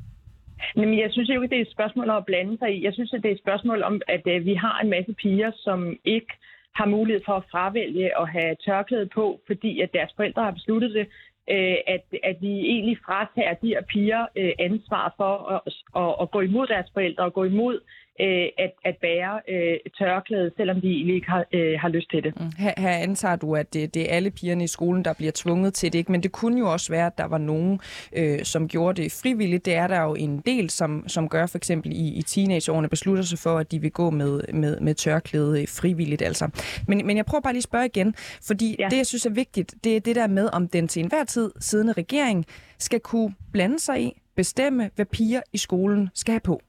[0.76, 2.84] Men jeg synes jo ikke, det er et spørgsmål om at blande sig i.
[2.84, 5.50] Jeg synes, at det er et spørgsmål om, at øh, vi har en masse piger,
[5.54, 6.32] som ikke
[6.74, 10.94] har mulighed for at fravælge at have tørklæde på, fordi at deres forældre har besluttet
[10.94, 11.06] det,
[11.50, 15.60] øh, at, at vi egentlig fratager de her piger øh, ansvar for at,
[16.02, 17.80] at, at gå imod deres forældre og gå imod
[18.20, 22.24] øh, at, at bære øh, tørklæde, selvom de egentlig ikke har, øh, har lyst til
[22.24, 22.40] det.
[22.40, 22.46] Mm.
[22.58, 25.74] Her, her antager du, at det, det er alle pigerne i skolen, der bliver tvunget
[25.74, 26.12] til det, ikke?
[26.12, 27.80] men det kunne jo også være, at der var nogen,
[28.16, 29.64] øh, som gjorde det frivilligt.
[29.64, 33.22] Det er der jo en del, som, som gør for eksempel i, i teenageårene, beslutter
[33.24, 36.22] sig for, at de vil gå med, med, med tørklæde øh, frivilligt.
[36.22, 36.48] Altså.
[36.88, 38.14] Men, men jeg prøver bare lige at spørge igen,
[38.46, 38.76] fordi.
[38.78, 38.88] Ja.
[38.88, 41.50] det, jeg synes er vigtigt, det er det der med, om den til enhver tid
[41.60, 42.46] siddende regering
[42.78, 46.62] skal kunne blande sig i, bestemme, hvad piger i skolen skal have på.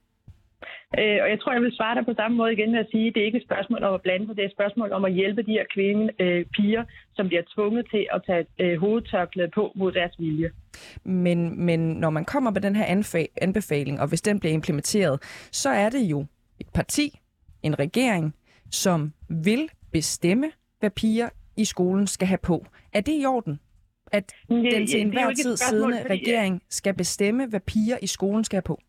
[0.98, 3.06] Øh, og jeg tror, jeg vil svare dig på samme måde igen med at sige,
[3.08, 5.04] at det er ikke et spørgsmål om at blande sig, det er et spørgsmål om
[5.04, 6.84] at hjælpe de her kvinde, øh, piger,
[7.16, 10.50] som bliver tvunget til at tage øh, hovedtørklæde på mod deres vilje.
[11.04, 15.22] Men, men når man kommer med den her anfa- anbefaling, og hvis den bliver implementeret,
[15.52, 16.26] så er det jo
[16.60, 17.18] et parti,
[17.62, 18.34] en regering,
[18.70, 22.66] som vil bestemme, hvad piger i skolen skal have på.
[22.92, 23.60] Er det i orden?
[24.12, 28.56] At den til er enhver tid siddende regering skal bestemme, hvad piger i skolen skal
[28.56, 28.80] have på?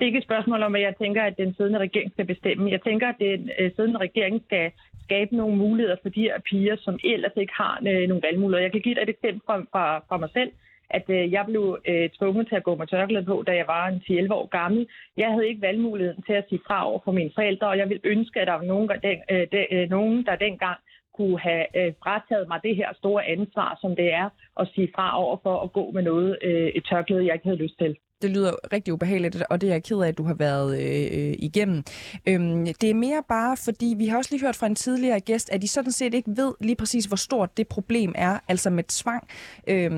[0.00, 2.70] Det er ikke et spørgsmål om, at jeg tænker, at den siddende regering skal bestemme.
[2.70, 4.70] Jeg tænker, at den øh, siddende regering skal
[5.04, 8.62] skabe nogle muligheder for de her piger, som ellers ikke har øh, nogle valgmuligheder.
[8.62, 10.52] Jeg kan give dig et eksempel fra, fra, fra mig selv
[10.90, 13.86] at øh, jeg blev øh, tvunget til at gå med tørklæde på, da jeg var
[13.86, 14.86] en 10-11 år gammel.
[15.16, 18.06] Jeg havde ikke valgmuligheden til at sige fra over for mine forældre, og jeg ville
[18.12, 20.78] ønske, at der var nogen, der, den, øh, de, øh, nogen, der dengang
[21.16, 24.28] kunne have øh, frataget mig det her store ansvar, som det er
[24.60, 27.62] at sige fra over for at gå med noget, øh, et tørklæde, jeg ikke havde
[27.64, 30.34] lyst til det lyder rigtig ubehageligt, og det er jeg ked af, at du har
[30.34, 31.84] været øh, øh igennem.
[32.28, 35.50] Øhm, det er mere bare, fordi vi har også lige hørt fra en tidligere gæst,
[35.50, 38.84] at de sådan set ikke ved lige præcis, hvor stort det problem er, altså med
[38.84, 39.28] tvang
[39.66, 39.90] øh,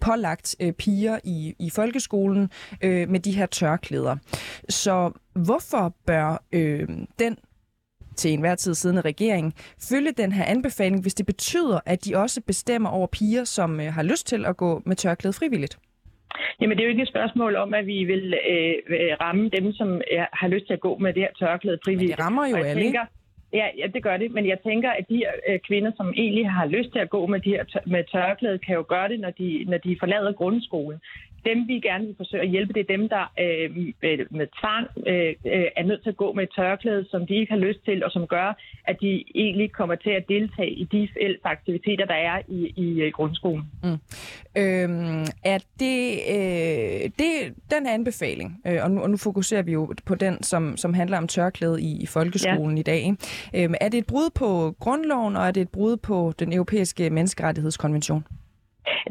[0.00, 2.50] pålagt øh, piger i, i folkeskolen
[2.82, 4.16] øh, med de her tørklæder.
[4.68, 7.36] Så hvorfor bør øh, den
[8.22, 9.46] til enhver tid siddende regering
[9.90, 13.86] følge den her anbefaling, hvis det betyder, at de også bestemmer over piger, som øh,
[13.96, 15.78] har lyst til at gå med tørklæde frivilligt?
[16.60, 19.72] Jamen, det er jo ikke et spørgsmål om, at vi vil øh, øh ramme dem,
[19.72, 22.10] som er, har lyst til at gå med det her tørklæde frivilligt.
[22.10, 23.04] Men det rammer jo alle, tænker,
[23.52, 24.30] Ja, ja, det gør det.
[24.32, 27.40] Men jeg tænker, at de øh, kvinder, som egentlig har lyst til at gå med,
[27.40, 30.98] de her tør- med tørklæde, kan jo gøre det, når de, når de forlader grundskolen
[31.44, 33.70] dem, vi gerne vil forsøge at hjælpe, det er dem, der øh,
[34.30, 37.52] med tvang øh, øh, er nødt til at gå med et tørklæde, som de ikke
[37.52, 38.48] har lyst til, og som gør,
[38.84, 43.00] at de egentlig kommer til at deltage i de fælles aktiviteter, der er i, i
[43.00, 43.64] øh, grundskolen.
[43.82, 43.98] Mm.
[44.56, 46.00] Øhm, er det,
[46.34, 50.76] øh, det den anbefaling, øh, og, nu, og nu fokuserer vi jo på den, som,
[50.76, 52.80] som handler om tørklæde i, i folkeskolen ja.
[52.80, 53.14] i dag.
[53.54, 57.10] Øh, er det et brud på grundloven, og er det et brud på den europæiske
[57.10, 58.24] menneskerettighedskonvention?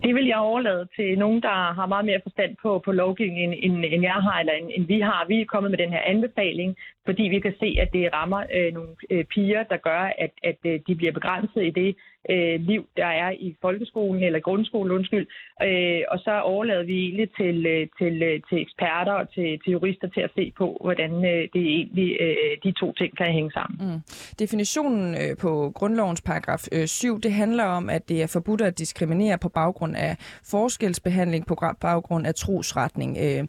[0.03, 3.85] Det vil jeg overlade til nogen, der har meget mere forstand på, på lovgivningen, end,
[3.93, 5.25] end jeg har, eller end, end vi har.
[5.27, 8.73] Vi er kommet med den her anbefaling, fordi vi kan se, at det rammer øh,
[8.73, 11.95] nogle øh, piger, der gør, at, at øh, de bliver begrænset i det
[12.33, 15.27] øh, liv, der er i folkeskolen eller grundskolen, undskyld.
[15.63, 19.71] Øh, og så overlader vi egentlig til, øh, til, øh, til eksperter og til, til
[19.71, 23.51] jurister til at se på, hvordan øh, det egentlig øh, de to ting kan hænge
[23.51, 23.75] sammen.
[23.81, 23.99] Mm.
[24.39, 28.79] Definitionen øh, på grundlovens paragraf øh, 7, det handler om, at det er forbudt at
[28.79, 30.15] diskriminere på baggrund af
[30.51, 33.17] forskelsbehandling på baggrund af trosretning.
[33.21, 33.43] Øh,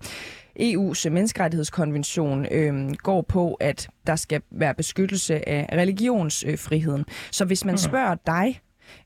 [0.60, 7.04] EU's menneskerettighedskonvention øh, går på, at der skal være beskyttelse af religionsfriheden.
[7.30, 7.78] Så hvis man mm.
[7.78, 8.60] spørger dig,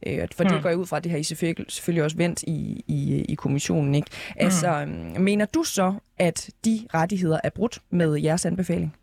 [0.07, 0.62] øh, for det mm.
[0.62, 3.35] går jeg ud fra, at det har I selvfølgelig, selvfølgelig også vendt i, i, i
[3.35, 4.11] kommissionen, ikke?
[4.37, 8.97] Altså, øh, mener du så, at de rettigheder er brudt med jeres anbefaling?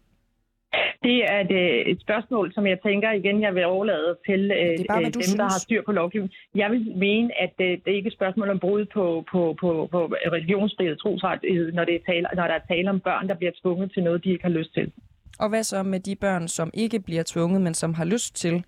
[1.04, 5.04] Det er et, et spørgsmål, som jeg tænker igen, jeg vil overlade til øh, bare,
[5.04, 5.36] dem, synes.
[5.36, 6.36] der har styr på lovgivningen.
[6.56, 9.88] Jeg vil mene, at øh, det er ikke et spørgsmål om brud på, på, på,
[9.92, 10.00] på
[10.38, 13.94] religionsfrihed trosrettighed, når, det er tale, når der er tale om børn, der bliver tvunget
[13.94, 14.92] til noget, de ikke har lyst til.
[15.40, 18.64] Og hvad så med de børn, som ikke bliver tvunget, men som har lyst til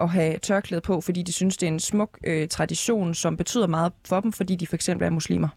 [0.00, 3.66] at have tørklæde på, fordi de synes, det er en smuk øh, tradition, som betyder
[3.66, 5.48] meget for dem, fordi de for eksempel er muslimer?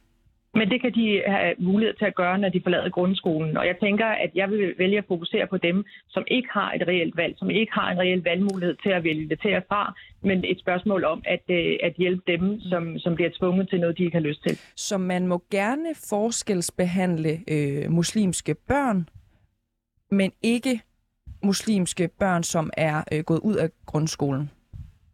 [0.54, 3.58] Men det kan de have mulighed til at gøre, når de forlader grundskolen.
[3.58, 6.88] Og jeg tænker, at jeg vil vælge at fokusere på dem, som ikke har et
[6.88, 9.93] reelt valg, som ikke har en reel valgmulighed til at vælge det til at fra,
[10.24, 13.97] men et spørgsmål om at, øh, at hjælpe dem, som, som bliver tvunget til noget,
[13.97, 14.58] de ikke har lyst til.
[14.76, 19.10] Så man må gerne forskelsbehandle øh, muslimske børn,
[20.12, 20.82] men ikke
[21.43, 24.50] muslimske børn, som er øh, gået ud af grundskolen?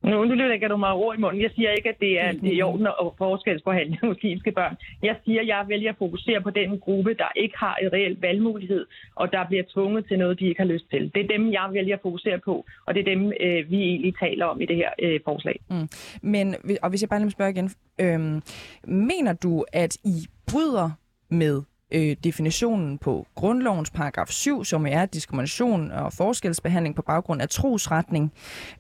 [0.03, 1.41] Nu, nu lægger du mig ord i munden.
[1.41, 4.75] Jeg siger ikke, at det er, det er i orden at forskelsbehandle muslimske børn.
[5.03, 8.21] Jeg siger, at jeg vælger at fokusere på den gruppe, der ikke har et reelt
[8.21, 11.11] valgmulighed, og der bliver tvunget til noget, de ikke har lyst til.
[11.15, 14.13] Det er dem, jeg vælger at fokusere på, og det er dem, øh, vi egentlig
[14.19, 15.59] taler om i det her øh, forslag.
[15.69, 15.89] Mm.
[16.21, 17.69] Men, og hvis jeg bare lige spørger igen.
[18.01, 18.41] Øh,
[18.83, 20.15] mener du, at I
[20.51, 20.89] bryder
[21.29, 21.61] med
[21.93, 28.33] øh, definitionen på grundlovens paragraf 7, som er diskrimination og forskelsbehandling på baggrund af trosretning,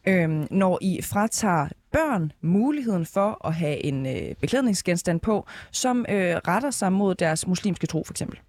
[0.07, 6.35] øh, når I fratager børn muligheden for at have en øh, beklædningsgenstand på, som øh,
[6.47, 8.39] retter sig mod deres muslimske tro for eksempel?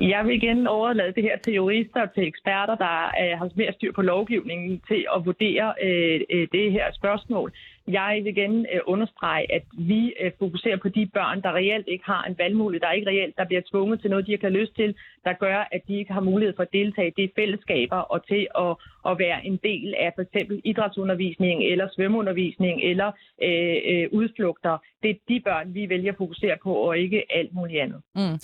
[0.00, 3.72] Jeg vil igen overlade det her til jurister og til eksperter, der øh, har mere
[3.72, 7.52] styr på lovgivningen til at vurdere øh, øh det her spørgsmål.
[7.88, 12.04] Jeg vil igen øh, understrege, at vi øh, fokuserer på de børn, der reelt ikke
[12.04, 14.74] har en valgmulighed, der ikke reelt der bliver tvunget til noget, de ikke har lyst
[14.76, 18.26] til, der gør, at de ikke har mulighed for at deltage i de fællesskaber og
[18.26, 18.76] til at,
[19.10, 23.08] at være en del af for eksempel idrætsundervisning eller svømmeundervisning eller
[23.42, 24.78] øh, øh, udflugter.
[25.02, 28.00] Det er de børn, vi vælger at fokusere på, og ikke alt muligt andet.
[28.14, 28.38] Mm.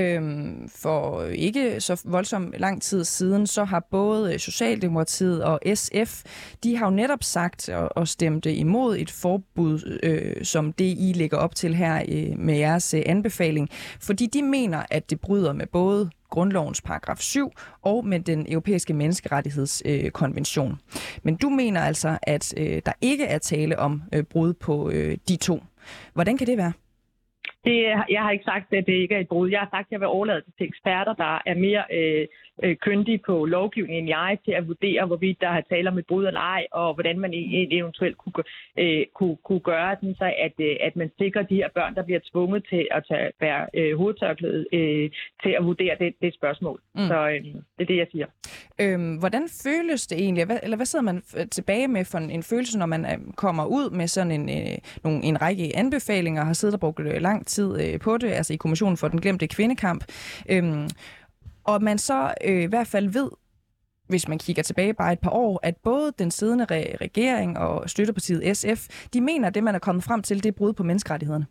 [0.00, 6.12] Øhm, for ikke så voldsomt lang tid siden, så har både Socialdemokratiet og SF,
[6.64, 11.12] de har jo netop sagt og, og stemt imod et forbud, øh, som det I
[11.16, 13.68] lægger op til her øh, med jeres øh, anbefaling,
[14.00, 18.94] fordi de mener, at det bryder med både grundlovens paragraf 7 og med den europæiske
[18.94, 20.72] menneskerettighedskonvention.
[20.72, 24.90] Øh, Men du mener altså, at øh, der ikke er tale om øh, brud på
[24.90, 25.62] øh, de to.
[26.14, 26.72] Hvordan kan det være?
[27.64, 27.76] Det,
[28.10, 29.48] jeg har ikke sagt, at det ikke er et brud.
[29.50, 32.26] Jeg har sagt, at jeg vil overlade det til eksperter, der er mere øh,
[32.62, 36.06] øh, kyndige på lovgivningen end jeg, til at vurdere, hvorvidt der har tale om et
[36.06, 38.44] brud eller ej, og hvordan man e- eventuelt kunne,
[38.78, 42.02] øh, kunne, kunne gøre den, så at, øh, at man sikrer de her børn, der
[42.02, 45.10] bliver tvunget til at tage, bære øh, hovedtørklæde, øh,
[45.42, 46.80] til at vurdere det, det spørgsmål.
[46.94, 47.06] Mm.
[47.06, 47.44] Så øh,
[47.76, 48.26] det er det, jeg siger.
[48.80, 52.42] Øhm, hvordan føles det egentlig, hvad, eller hvad sidder man tilbage med for en, en
[52.42, 56.52] følelse, når man øh, kommer ud med sådan en, øh, nogle, en række anbefalinger, har
[56.52, 59.46] siddet og brugt øh, lang tid øh, på det, altså i Kommissionen for den glemte
[59.46, 60.04] kvindekamp,
[60.50, 60.88] øhm,
[61.68, 63.30] og man så øh, i hvert fald ved,
[64.08, 67.90] hvis man kigger tilbage bare et par år, at både den siddende re- regering og
[67.90, 70.82] støttepartiet SF, de mener, at det, man er kommet frem til, det er brud på
[70.82, 71.46] menneskerettighederne.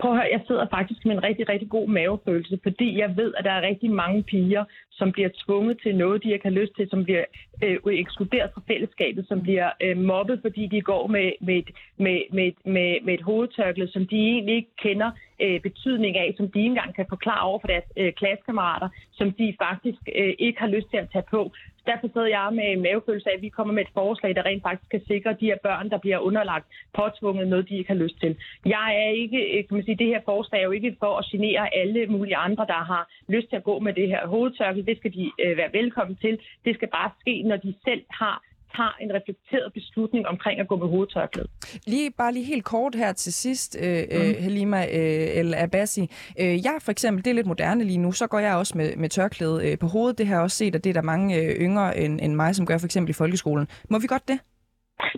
[0.00, 3.34] Prøv at høre, jeg sidder faktisk med en rigtig, rigtig god mavefølelse, fordi jeg ved,
[3.38, 6.72] at der er rigtig mange piger, som bliver tvunget til noget, de ikke har lyst
[6.76, 7.24] til, som bliver
[7.64, 11.62] øh, ekskluderet fra fællesskabet, som bliver øh, mobbet, fordi de går med, med,
[11.98, 16.50] med, med, med, med et hovedtørklæde, som de egentlig ikke kender øh, betydning af, som
[16.50, 20.60] de ikke engang kan forklare over for deres øh, klassekammerater, som de faktisk øh, ikke
[20.60, 21.52] har lyst til at tage på.
[21.86, 24.62] Derfor sidder jeg med en mavefølelse af, at vi kommer med et forslag, der rent
[24.62, 28.20] faktisk kan sikre de her børn, der bliver underlagt påtvunget noget, de ikke har lyst
[28.20, 28.36] til.
[28.66, 31.24] Jeg er ikke, øh, kan man sige, det her forslag er jo ikke for at
[31.32, 34.86] genere alle mulige andre, der har lyst til at gå med det her hovedtørklæde.
[34.86, 36.38] Det skal de øh, være velkommen til.
[36.64, 38.42] Det skal bare ske, når de selv har
[38.76, 41.48] tager en reflekteret beslutning omkring at gå med hovedtørklæde.
[41.86, 44.42] Lige, bare lige helt kort her til sidst, øh, mm.
[44.44, 46.04] Halima øh, El Abassi.
[46.40, 48.96] Øh, jeg for eksempel, det er lidt moderne lige nu, så går jeg også med,
[48.96, 50.18] med tørklæde øh, på hovedet.
[50.18, 52.54] Det har jeg også set, at det er der mange øh, yngre end, end mig,
[52.54, 53.66] som gør for eksempel i folkeskolen.
[53.90, 54.38] Må vi godt det?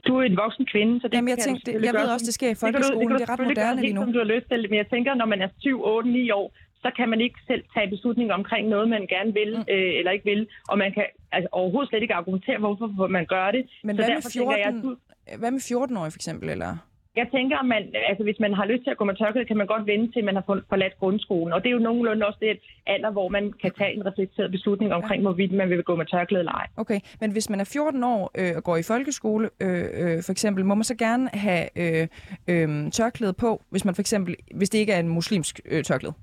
[0.07, 2.51] Du er en voksen kvinde, så det Jamen, jeg, tænkte, jeg ved også, det sker
[2.51, 3.11] i folkeskolen.
[3.11, 4.01] Det, det, det er ret moderne lige nu.
[4.01, 6.49] Som du har lyst til, men jeg tænker, når man er 7, 8, 9 år,
[6.83, 9.75] så kan man ikke selv tage beslutninger omkring noget, man gerne vil mm.
[9.75, 13.51] øh, eller ikke vil, og man kan altså, overhovedet slet ikke argumentere, hvorfor man gør
[13.51, 13.63] det.
[13.85, 14.97] Men så hvad, med 14, jeg, du...
[15.39, 16.49] hvad med 14-årige for eksempel?
[16.49, 16.77] Eller?
[17.21, 19.57] Jeg tænker, at man, altså, hvis man har lyst til at gå med tørklæde, kan
[19.57, 21.53] man godt vente til, at man har forladt grundskolen.
[21.53, 24.93] Og det er jo nogenlunde også det alder, hvor man kan tage en reflekteret beslutning
[24.95, 26.67] omkring, hvorvidt man vil gå med tørklæde eller ej.
[26.77, 30.33] Okay, men hvis man er 14 år øh, og går i folkeskole, øh, øh, for
[30.33, 32.09] eksempel, må man så gerne have øh,
[32.49, 36.15] øh, tørklæde på, hvis man for eksempel, hvis det ikke er en muslimsk øh, tørklæde?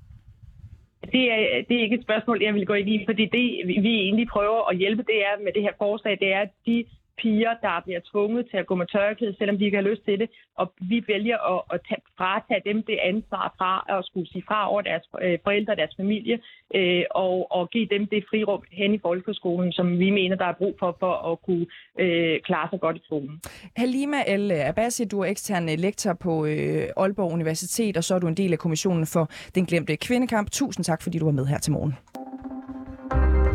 [1.12, 3.94] Det er, det er ikke et spørgsmål, jeg vil gå ind i, fordi det, vi
[4.00, 6.84] egentlig prøver at hjælpe, det er med det her forslag, det er, at de
[7.22, 10.18] piger, der bliver tvunget til at gå med tørklæde, selvom de ikke har lyst til
[10.18, 10.28] det.
[10.60, 14.70] Og vi vælger at, at tage, fratage dem det ansvar fra at skulle sige fra
[14.70, 16.38] over deres øh, forældre og deres familie,
[16.74, 20.52] øh, og, og give dem det frirum hen i folkeskolen, som vi mener, der er
[20.52, 21.66] brug for, for at kunne
[21.98, 23.40] øh, klare sig godt i skolen.
[23.76, 28.14] Halima El øh, Abassi, du er ekstern øh, lektor på øh, Aalborg Universitet, og så
[28.14, 30.50] er du en del af kommissionen for den glemte kvindekamp.
[30.50, 31.94] Tusind tak, fordi du var med her til morgen.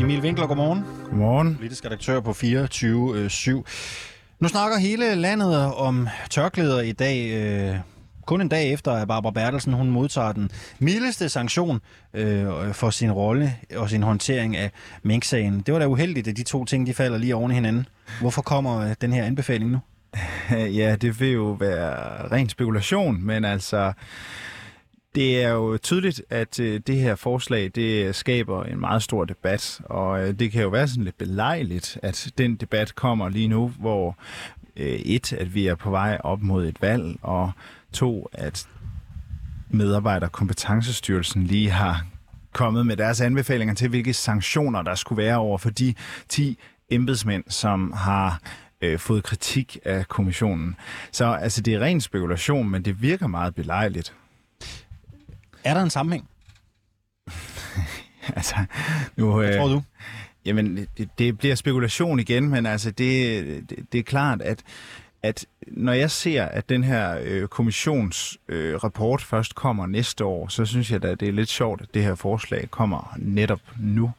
[0.01, 0.85] Emil Winkler, godmorgen.
[1.09, 1.55] Godmorgen.
[1.55, 2.35] Politisk redaktør på 24-7.
[4.39, 7.31] Nu snakker hele landet om tørklæder i dag.
[7.33, 7.75] Øh,
[8.25, 11.81] kun en dag efter, at Barbara Bertelsen hun modtager den mildeste sanktion
[12.13, 14.71] øh, for sin rolle og sin håndtering af
[15.03, 15.61] Mink-sagen.
[15.61, 17.85] Det var da uheldigt, at de to ting de falder lige oven i hinanden.
[18.21, 19.79] Hvorfor kommer øh, den her anbefaling nu?
[20.79, 23.93] Ja, det vil jo være ren spekulation, men altså
[25.15, 29.81] det er jo tydeligt, at øh, det her forslag det skaber en meget stor debat,
[29.85, 33.73] og øh, det kan jo være sådan lidt belejligt, at den debat kommer lige nu,
[33.79, 34.17] hvor
[34.75, 37.51] øh, et, at vi er på vej op mod et valg, og
[37.93, 38.67] to, at
[39.69, 42.05] medarbejderkompetence lige har
[42.53, 45.93] kommet med deres anbefalinger til, hvilke sanktioner der skulle være over for de
[46.29, 46.57] 10
[46.89, 48.41] embedsmænd, som har
[48.81, 50.75] øh, fået kritik af kommissionen.
[51.11, 54.13] Så altså, det er ren spekulation, men det virker meget belejligt.
[55.63, 56.27] Er der en sammenhæng?
[58.37, 58.55] altså,
[59.15, 59.81] nu, Hvad tror du?
[60.45, 64.63] Jamen, det, det bliver spekulation igen, men altså, det, det, det er klart, at
[65.23, 70.65] at når jeg ser, at den her øh, kommissionsrapport øh, først kommer næste år, så
[70.65, 74.11] synes jeg at det er lidt sjovt, at det her forslag kommer netop nu.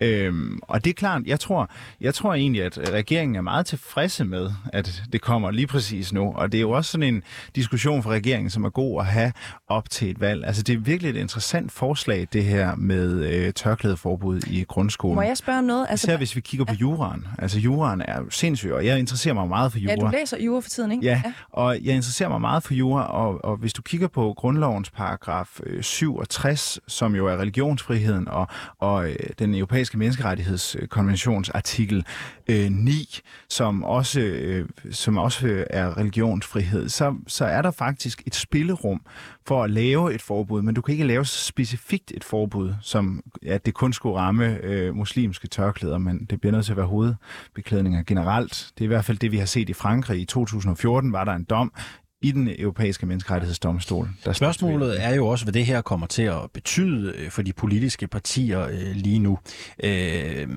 [0.00, 4.24] Øhm, og det er klart, jeg tror, jeg tror egentlig, at regeringen er meget tilfredse
[4.24, 6.32] med, at det kommer lige præcis nu.
[6.36, 7.22] Og det er jo også sådan en
[7.54, 9.32] diskussion for regeringen, som er god at have
[9.68, 10.44] op til et valg.
[10.46, 15.14] Altså det er virkelig et interessant forslag, det her med øh, tørklædeforbud i grundskolen.
[15.14, 15.86] Må jeg spørge om noget?
[15.90, 17.26] Altså, Især hvis vi kigger på juraen.
[17.38, 19.92] Altså juraen er sindssyg, og jeg interesserer mig meget for jura.
[19.92, 21.04] Ja, du læser jura for tiden, ikke?
[21.04, 21.32] Ja, ja.
[21.52, 25.60] og jeg interesserer mig meget for jura, og, og hvis du kigger på grundlovens paragraf
[25.80, 28.46] 67, øh, som jo er religionsfriheden, og,
[28.78, 32.06] og øh, den europæiske menneskerettighedskonventions artikel
[32.48, 38.22] øh, 9, som også, øh, som også øh, er religionsfrihed, så, så er der faktisk
[38.26, 39.00] et spillerum
[39.46, 43.66] for at lave et forbud, men du kan ikke lave specifikt et forbud, som at
[43.66, 48.02] det kun skulle ramme øh, muslimske tørklæder, men det bliver nødt til at være hovedbeklædninger
[48.02, 48.70] generelt.
[48.78, 50.20] Det er i hvert fald det, vi har set i Frankrig.
[50.20, 51.72] I 2014 var der en dom
[52.22, 54.08] i den europæiske menneskerettighedsdomstol.
[54.24, 57.52] Der Spørgsmålet er jo også, hvad det her kommer til at betyde øh, for de
[57.52, 59.38] politiske partier øh, lige nu.
[59.82, 60.48] Øh,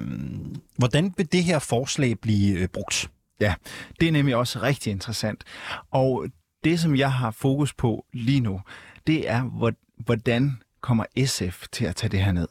[0.78, 3.12] hvordan vil det her forslag blive øh, brugt?
[3.41, 3.53] Ja,
[3.99, 5.43] det er nemlig også rigtig interessant.
[5.91, 6.26] Og
[6.64, 8.62] det, som jeg har fokus på lige nu,
[9.07, 9.41] det er,
[10.05, 12.47] hvordan kommer SF til at tage det her ned?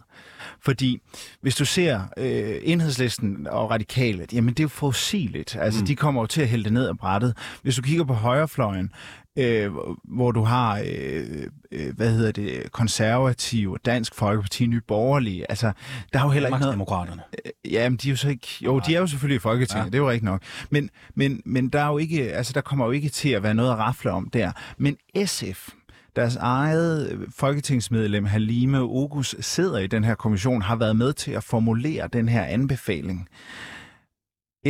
[0.60, 0.98] Fordi
[1.40, 5.56] hvis du ser øh, enhedslisten og radikale, jamen det er jo forudsigeligt.
[5.56, 5.86] Altså, mm.
[5.86, 7.36] de kommer jo til at hælde det ned af brættet.
[7.62, 8.92] Hvis du kigger på højrefløjen,
[9.38, 9.70] øh,
[10.04, 15.72] hvor du har, øh, øh, hvad hedder det, konservative, Dansk Folkeparti, Nye Borgerlige, altså,
[16.12, 16.72] der er jo heller ikke noget...
[16.72, 17.22] Demokraterne.
[17.44, 18.48] Øh, jamen, de er jo så ikke...
[18.60, 19.90] Jo, de er jo selvfølgelig i Folketinget, ja.
[19.90, 20.42] det er jo rigtigt nok.
[20.70, 23.54] Men, men, men der er jo ikke, altså, der kommer jo ikke til at være
[23.54, 24.52] noget at rafle om der.
[24.78, 25.68] Men SF,
[26.16, 31.30] deres eget øh, folketingsmedlem Halime Ogus sidder i den her kommission, har været med til
[31.30, 33.28] at formulere den her anbefaling.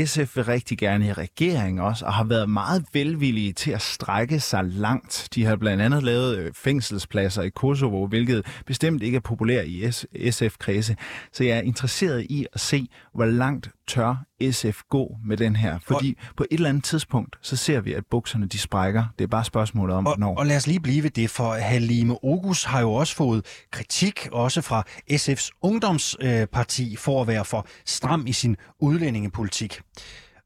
[0.05, 4.41] SF vil rigtig gerne i regering også, og har været meget velvillige til at strække
[4.41, 5.29] sig langt.
[5.35, 10.31] De har blandt andet lavet øh, fængselspladser i Kosovo, hvilket bestemt ikke er populært i
[10.31, 10.97] SF-kredse.
[11.33, 15.79] Så jeg er interesseret i at se, hvor langt tør SF gå med den her?
[15.79, 19.05] Fordi og, på et eller andet tidspunkt, så ser vi, at bukserne de sprækker.
[19.19, 20.37] Det er bare spørgsmålet om, og, hvornår.
[20.37, 24.29] Og lad os lige blive ved det, for Halime Ogus har jo også fået kritik,
[24.33, 29.81] også fra SF's ungdomsparti, for at være for stram i sin udlændingepolitik.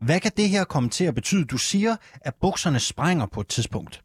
[0.01, 1.45] Hvad kan det her komme til at betyde?
[1.45, 4.03] Du siger, at bukserne sprænger på et tidspunkt.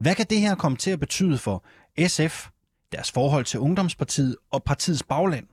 [0.00, 1.64] Hvad kan det her komme til at betyde for
[2.06, 2.48] SF,
[2.92, 5.46] deres forhold til Ungdomspartiet og partiets bagland?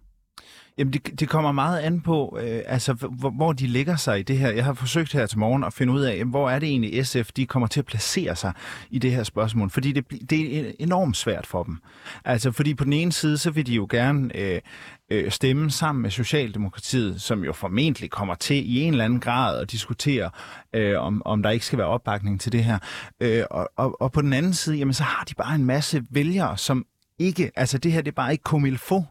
[0.77, 4.23] Jamen, det, det kommer meget an på, øh, altså, hvor, hvor de ligger sig i
[4.23, 4.51] det her.
[4.51, 7.05] Jeg har forsøgt her til morgen at finde ud af, jamen, hvor er det egentlig
[7.05, 8.53] SF, de kommer til at placere sig
[8.89, 9.69] i det her spørgsmål.
[9.69, 11.77] Fordi det, det er enormt svært for dem.
[12.25, 14.61] Altså, fordi på den ene side, så vil de jo gerne øh,
[15.09, 19.61] øh, stemme sammen med Socialdemokratiet, som jo formentlig kommer til i en eller anden grad
[19.61, 20.29] at diskutere,
[20.73, 22.79] øh, om, om der ikke skal være opbakning til det her.
[23.19, 26.03] Øh, og, og, og på den anden side, jamen, så har de bare en masse
[26.09, 26.85] vælgere, som
[27.19, 29.03] ikke, altså det her, det er bare ikke komilfo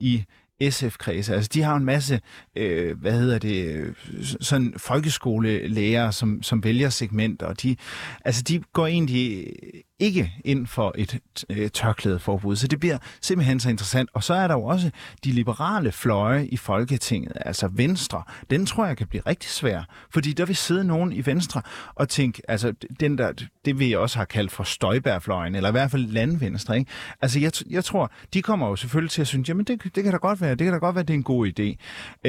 [0.00, 0.24] i
[0.62, 1.34] SF-kredse.
[1.34, 2.20] Altså, de har en masse,
[2.56, 3.94] øh, hvad hedder det,
[4.40, 7.76] sådan folkeskolelærer, som, som vælger segmenter, og de,
[8.24, 9.52] altså, de går egentlig
[9.98, 11.20] ikke ind for et
[11.50, 12.56] øh, tørklædeforbud.
[12.56, 14.10] Så det bliver simpelthen så interessant.
[14.14, 14.90] Og så er der jo også
[15.24, 18.22] de liberale fløje i Folketinget, altså Venstre.
[18.50, 21.62] Den tror jeg kan blive rigtig svær, fordi der vil sidde nogen i Venstre
[21.94, 23.32] og tænke, altså den der,
[23.64, 26.78] det vi også har kaldt for Støjbærfløjen, eller i hvert fald landvenstre.
[26.78, 26.90] Ikke?
[27.22, 30.12] Altså jeg, jeg tror, de kommer jo selvfølgelig til at synes, jamen det, det kan
[30.12, 31.76] da godt være, det kan da godt være, det er en god idé.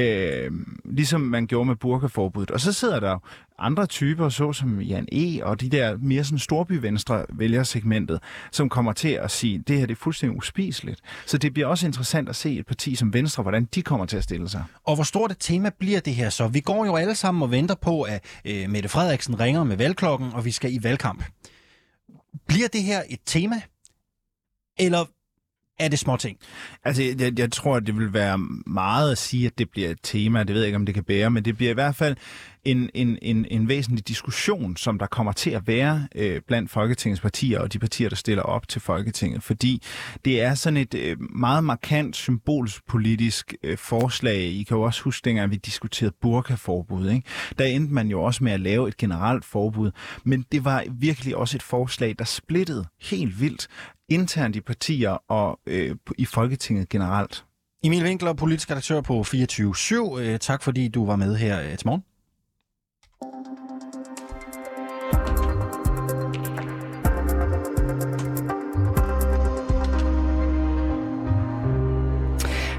[0.02, 0.52] Øh,
[0.86, 2.52] ligesom man gjorde med burkaforbuddet.
[2.52, 3.20] Og så sidder der
[3.60, 5.44] andre typer, såsom Jan E.
[5.44, 8.20] og de der mere sådan storbyvenstre vælgersegmentet,
[8.52, 11.02] som kommer til at sige, det her det er fuldstændig uspiseligt.
[11.26, 14.18] Så det bliver også interessant at se et parti som Venstre, hvordan de kommer til
[14.18, 14.64] at stille sig.
[14.84, 16.48] Og hvor stort et tema bliver det her så?
[16.48, 20.32] Vi går jo alle sammen og venter på, at øh, Mette Frederiksen ringer med valgklokken,
[20.34, 21.24] og vi skal i valgkamp.
[22.48, 23.62] Bliver det her et tema?
[24.80, 25.06] Eller
[25.80, 26.38] er det små ting?
[26.84, 30.44] Altså, jeg, jeg tror, det vil være meget at sige, at det bliver et tema.
[30.44, 32.16] Det ved jeg ikke, om det kan bære, men det bliver i hvert fald
[32.68, 37.22] en, en, en, en væsentlig diskussion, som der kommer til at være øh, blandt Folketingets
[37.22, 39.44] partier og de partier, der stiller op til Folketinget.
[39.44, 39.84] Fordi
[40.26, 44.42] det er sådan et øh, meget markant symbolpolitisk øh, forslag.
[44.42, 47.10] I kan jo også huske, dengang vi diskuterede burkaforbud.
[47.10, 47.28] Ikke?
[47.60, 49.92] Der endte man jo også med at lave et generelt forbud.
[50.24, 53.68] Men det var virkelig også et forslag, der splittede helt vildt
[54.10, 57.46] internt i partier og øh, i Folketinget generelt.
[57.84, 60.20] Emil Winkler, politisk redaktør på 24-7.
[60.20, 62.04] Øh, tak fordi du var med her øh, til morgen.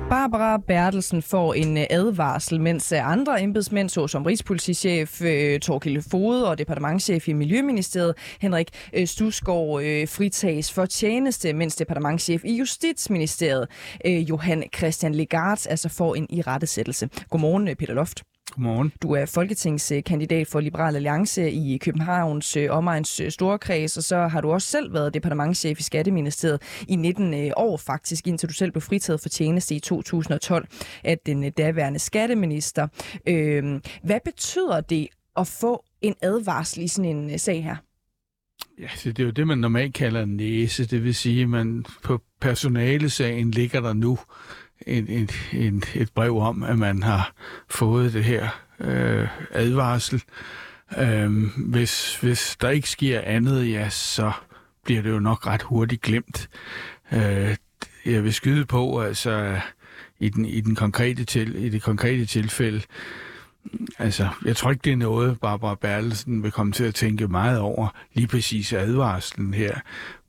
[0.09, 6.51] Barbara Bertelsen får en øh, advarsel, mens øh, andre embedsmænd, såsom Rigspolitichef øh, Torkil Fode
[6.51, 8.69] og departementchef i Miljøministeriet Henrik
[9.05, 13.69] Stusgaard fritages for tjeneste, mens departementchef i Justitsministeriet
[14.05, 17.09] Johan Christian Legard altså får en irettesættelse.
[17.31, 18.23] Godmorgen, Peter Loft.
[18.51, 18.93] Godmorgen.
[19.03, 24.41] Du er folketingskandidat for Liberal Alliance i Københavns øh, omegns øh, storkreds, og så har
[24.41, 28.71] du også selv været departementchef i Skatteministeriet i 19 øh, år faktisk, indtil du selv
[28.71, 30.69] blev fritaget for tjeneste i 2012
[31.05, 32.89] af den daværende skatteminister.
[34.03, 37.77] Hvad betyder det at få en advarsel i sådan en sag her?
[38.79, 40.87] Ja, det er jo det, man normalt kalder en næse.
[40.87, 44.19] Det vil sige, at man på personalesagen ligger der nu
[44.87, 47.33] en, en, en, et brev om, at man har
[47.69, 48.49] fået det her
[48.81, 50.23] øh, advarsel.
[50.99, 54.33] Øh, hvis, hvis der ikke sker andet, ja, så
[54.85, 56.49] bliver det jo nok ret hurtigt glemt.
[57.13, 57.57] Øh,
[58.07, 59.61] jeg vil skyde på, altså
[60.19, 62.83] i, den, i, den konkrete til, i det konkrete tilfælde,
[63.99, 67.59] altså, jeg tror ikke, det er noget, Barbara Bertelsen vil komme til at tænke meget
[67.59, 69.79] over, lige præcis advarslen her.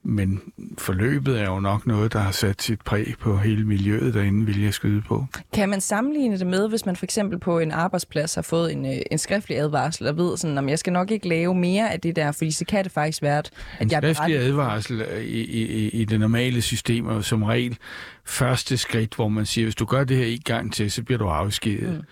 [0.03, 0.41] Men
[0.77, 4.61] forløbet er jo nok noget, der har sat sit præg på hele miljøet derinde, vil
[4.61, 5.25] jeg skyde på.
[5.53, 8.85] Kan man sammenligne det med, hvis man for eksempel på en arbejdsplads har fået en,
[8.85, 11.99] øh, en skriftlig advarsel og ved, sådan, om jeg skal nok ikke lave mere af
[11.99, 14.47] det der, fordi så kan det faktisk være, at En jeg er skriftlig berettiget.
[14.47, 17.77] advarsel i, i, i det normale system er som regel
[18.25, 21.17] første skridt, hvor man siger, hvis du gør det her en gang til, så bliver
[21.17, 21.93] du afskediget.
[21.93, 22.03] Mm.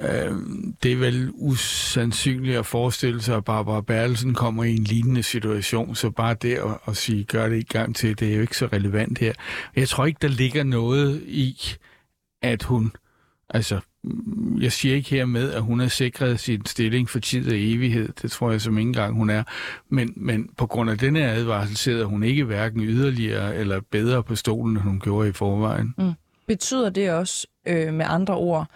[0.00, 0.32] Øh,
[0.82, 5.94] det er vel usandsynligt at forestille sig, at Barbara Bertelsen kommer i en lignende situation,
[5.94, 8.56] så bare det at, at sige, gør det i gang til, det er jo ikke
[8.56, 9.32] så relevant her.
[9.76, 11.56] Jeg tror ikke, der ligger noget i,
[12.42, 12.92] at hun,
[13.50, 13.80] altså,
[14.60, 18.08] jeg siger ikke hermed, at hun har sikret sin stilling for tid og evighed.
[18.22, 19.42] Det tror jeg som ikke engang hun er.
[19.88, 24.34] Men, men på grund af denne advarsel sidder hun ikke hverken yderligere eller bedre på
[24.34, 25.94] stolen, end hun gjorde i forvejen.
[25.98, 26.12] Mm.
[26.46, 28.70] Betyder det også øh, med andre ord,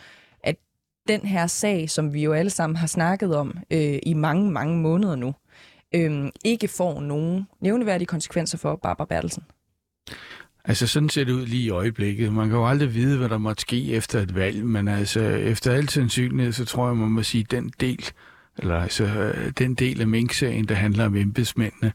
[1.09, 4.79] den her sag, som vi jo alle sammen har snakket om øh, i mange, mange
[4.79, 5.35] måneder nu,
[5.95, 9.43] øh, ikke får nogen nævneværdige konsekvenser for Barbara Bertelsen?
[10.65, 12.33] Altså sådan ser det ud lige i øjeblikket.
[12.33, 15.73] Man kan jo aldrig vide, hvad der måtte ske efter et valg, men altså efter
[15.73, 18.05] al sandsynlighed, så tror jeg, man må sige, den del,
[18.59, 21.93] eller altså øh, den del af Mink-sagen, der handler om embedsmændene,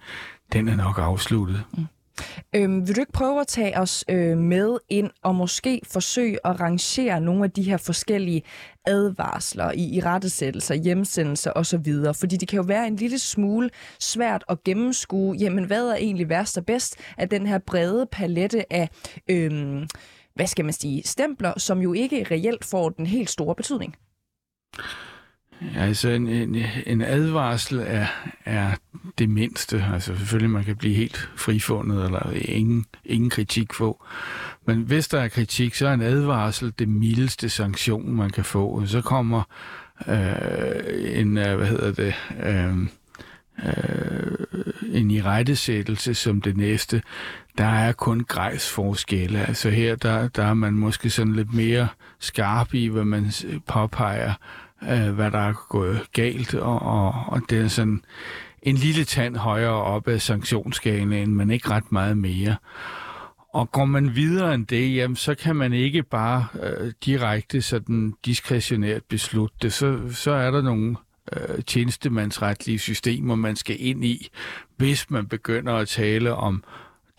[0.53, 1.63] den er nok afsluttet.
[2.55, 6.59] Øhm, vil du ikke prøve at tage os øh, med ind og måske forsøge at
[6.59, 8.43] rangere nogle af de her forskellige
[8.85, 12.13] advarsler i, i rettesættelser, hjemsendelser osv.?
[12.19, 16.29] Fordi det kan jo være en lille smule svært at gennemskue, jamen hvad er egentlig
[16.29, 18.89] værst og bedst af den her brede palette af,
[19.29, 19.87] øhm,
[20.35, 23.95] hvad skal man sige, stempler, som jo ikke reelt får den helt store betydning?
[25.75, 28.05] Altså en, en, en advarsel er,
[28.45, 28.71] er
[29.17, 29.85] det mindste.
[29.93, 34.05] Altså selvfølgelig, man kan blive helt frifundet, eller ingen, ingen kritik få.
[34.67, 38.85] Men hvis der er kritik, så er en advarsel det mildeste sanktion, man kan få.
[38.85, 39.43] Så kommer
[40.07, 42.77] øh, en, øh, hvad hedder det, øh,
[43.65, 44.45] øh,
[44.91, 47.01] en irettesættelse som det næste.
[47.57, 49.45] Der er kun grejsforskelle.
[49.47, 51.87] Altså her, der, der er man måske sådan lidt mere
[52.19, 53.31] skarp i, hvad man
[53.67, 54.33] påpeger,
[54.91, 58.03] øh, hvad der er gået galt, og, og, og det er sådan
[58.61, 62.55] en lille tand højere op af sanktionsskalaen, men ikke ret meget mere.
[63.53, 68.13] Og går man videre end det, jamen, så kan man ikke bare øh, direkte sådan
[68.25, 69.73] diskretionært beslutte det.
[69.73, 70.95] Så, så er der nogle
[71.33, 74.29] øh, tjenestemandsretlige systemer, man skal ind i,
[74.77, 76.63] hvis man begynder at tale om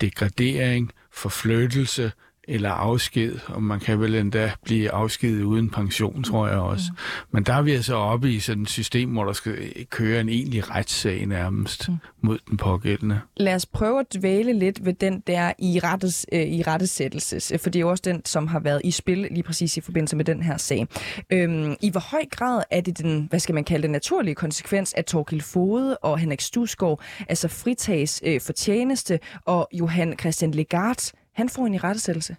[0.00, 2.12] degradering, forflyttelse
[2.48, 6.84] eller afsked, og man kan vel endda blive afskedet uden pension, tror jeg også.
[7.30, 10.28] Men der er vi altså oppe i sådan et system, hvor der skal køre en
[10.28, 11.88] egentlig retssag nærmest
[12.20, 13.20] mod den pågældende.
[13.36, 17.70] Lad os prøve at dvæle lidt ved den der i, rettes, øh, i rettesættelses, for
[17.70, 20.24] det er jo også den, som har været i spil lige præcis i forbindelse med
[20.24, 20.86] den her sag.
[21.32, 24.94] Øhm, I hvor høj grad er det den, hvad skal man kalde det, naturlige konsekvens,
[24.96, 31.12] at Torkild Fode og Henrik Stusgaard altså fritages øh, for tjeneste, og Johan Christian Legard,
[31.36, 32.36] han får en i rettesættelse?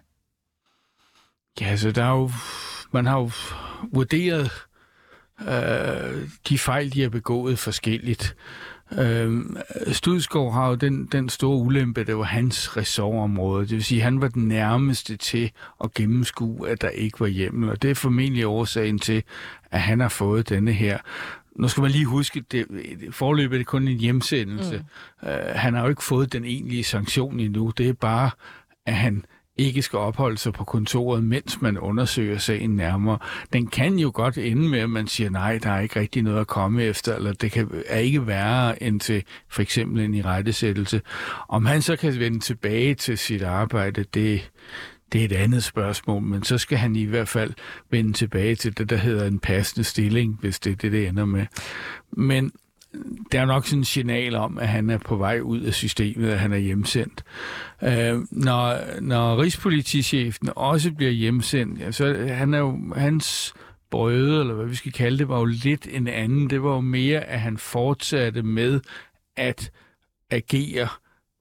[1.60, 2.30] Ja, altså der er jo,
[2.92, 3.30] man har jo
[3.92, 4.50] vurderet
[5.40, 8.36] øh, de fejl, de har begået forskelligt.
[8.98, 9.42] Øh,
[9.92, 13.62] Studskov har jo den, den store ulempe, det var hans ressortområde.
[13.62, 15.50] Det vil sige, han var den nærmeste til
[15.84, 17.70] at gennemskue, at der ikke var hjemmel.
[17.70, 19.22] Og det er formentlig årsagen til,
[19.70, 20.98] at han har fået denne her
[21.58, 22.66] nu skal man lige huske, det,
[23.10, 24.84] forløbet er kun en hjemsendelse.
[25.22, 25.28] Mm.
[25.28, 27.72] Uh, han har jo ikke fået den egentlige sanktion endnu.
[27.78, 28.30] Det er bare,
[28.88, 29.24] at han
[29.58, 33.18] ikke skal opholde sig på kontoret, mens man undersøger sagen nærmere.
[33.52, 36.40] Den kan jo godt ende med, at man siger, nej, der er ikke rigtig noget
[36.40, 41.00] at komme efter, eller det kan, er ikke værre end til for eksempel en irettesættelse.
[41.48, 44.50] Om han så kan vende tilbage til sit arbejde, det,
[45.12, 47.52] det er et andet spørgsmål, men så skal han i hvert fald
[47.90, 51.24] vende tilbage til det, der hedder en passende stilling, hvis det er det, det ender
[51.24, 51.46] med.
[52.12, 52.52] Men
[53.32, 56.30] der er nok sådan et signal om, at han er på vej ud af systemet,
[56.30, 57.24] at han er hjemsendt.
[57.82, 63.54] Øh, når, når rigspolitichefen også bliver hjemsendt, ja, så han er jo, hans
[63.90, 66.50] brøde, eller hvad vi skal kalde det, var jo lidt en anden.
[66.50, 68.80] Det var jo mere, at han fortsatte med
[69.36, 69.70] at
[70.30, 70.88] agere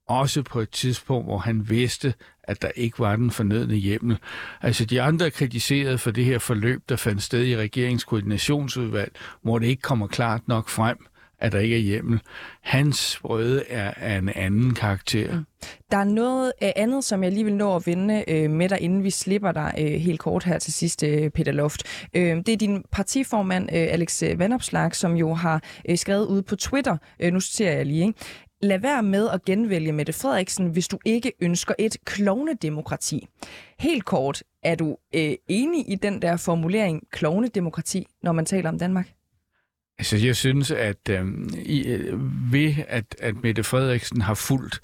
[0.07, 4.17] også på et tidspunkt, hvor han vidste, at der ikke var den fornødne hjemmel.
[4.61, 9.59] Altså de andre er kritiseret for det her forløb, der fandt sted i regeringskoordinationsudvalg, hvor
[9.59, 10.97] det ikke kommer klart nok frem,
[11.39, 12.19] at der ikke er hjemmel.
[12.61, 15.37] Hans brøde er af en anden karakter.
[15.37, 15.45] Mm.
[15.91, 19.03] Der er noget andet, som jeg lige vil nå at vende øh, med dig, inden
[19.03, 21.83] vi slipper dig øh, helt kort her til sidst, øh, Peter Loft.
[22.13, 26.41] Øh, det er din partiformand, øh, Alex øh, Vanopslag, som jo har øh, skrevet ud
[26.41, 28.19] på Twitter, øh, nu citerer jeg lige, ikke?
[28.61, 33.27] lad være med at genvælge Mette Frederiksen, hvis du ikke ønsker et klovnedemokrati.
[33.79, 38.79] Helt kort, er du øh, enig i den der formulering klovnedemokrati, når man taler om
[38.79, 39.16] Danmark?
[39.99, 44.81] Altså, jeg synes, at øh, i, øh, ved at, at Mette Frederiksen har fulgt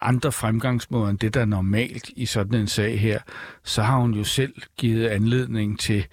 [0.00, 3.18] andre fremgangsmåder end det, der er normalt i sådan en sag her,
[3.62, 6.06] så har hun jo selv givet anledning til,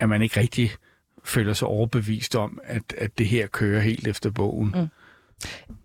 [0.00, 0.70] at man ikke rigtig
[1.24, 4.74] føler sig overbevist om, at, at det her kører helt efter bogen.
[4.74, 4.88] Mm.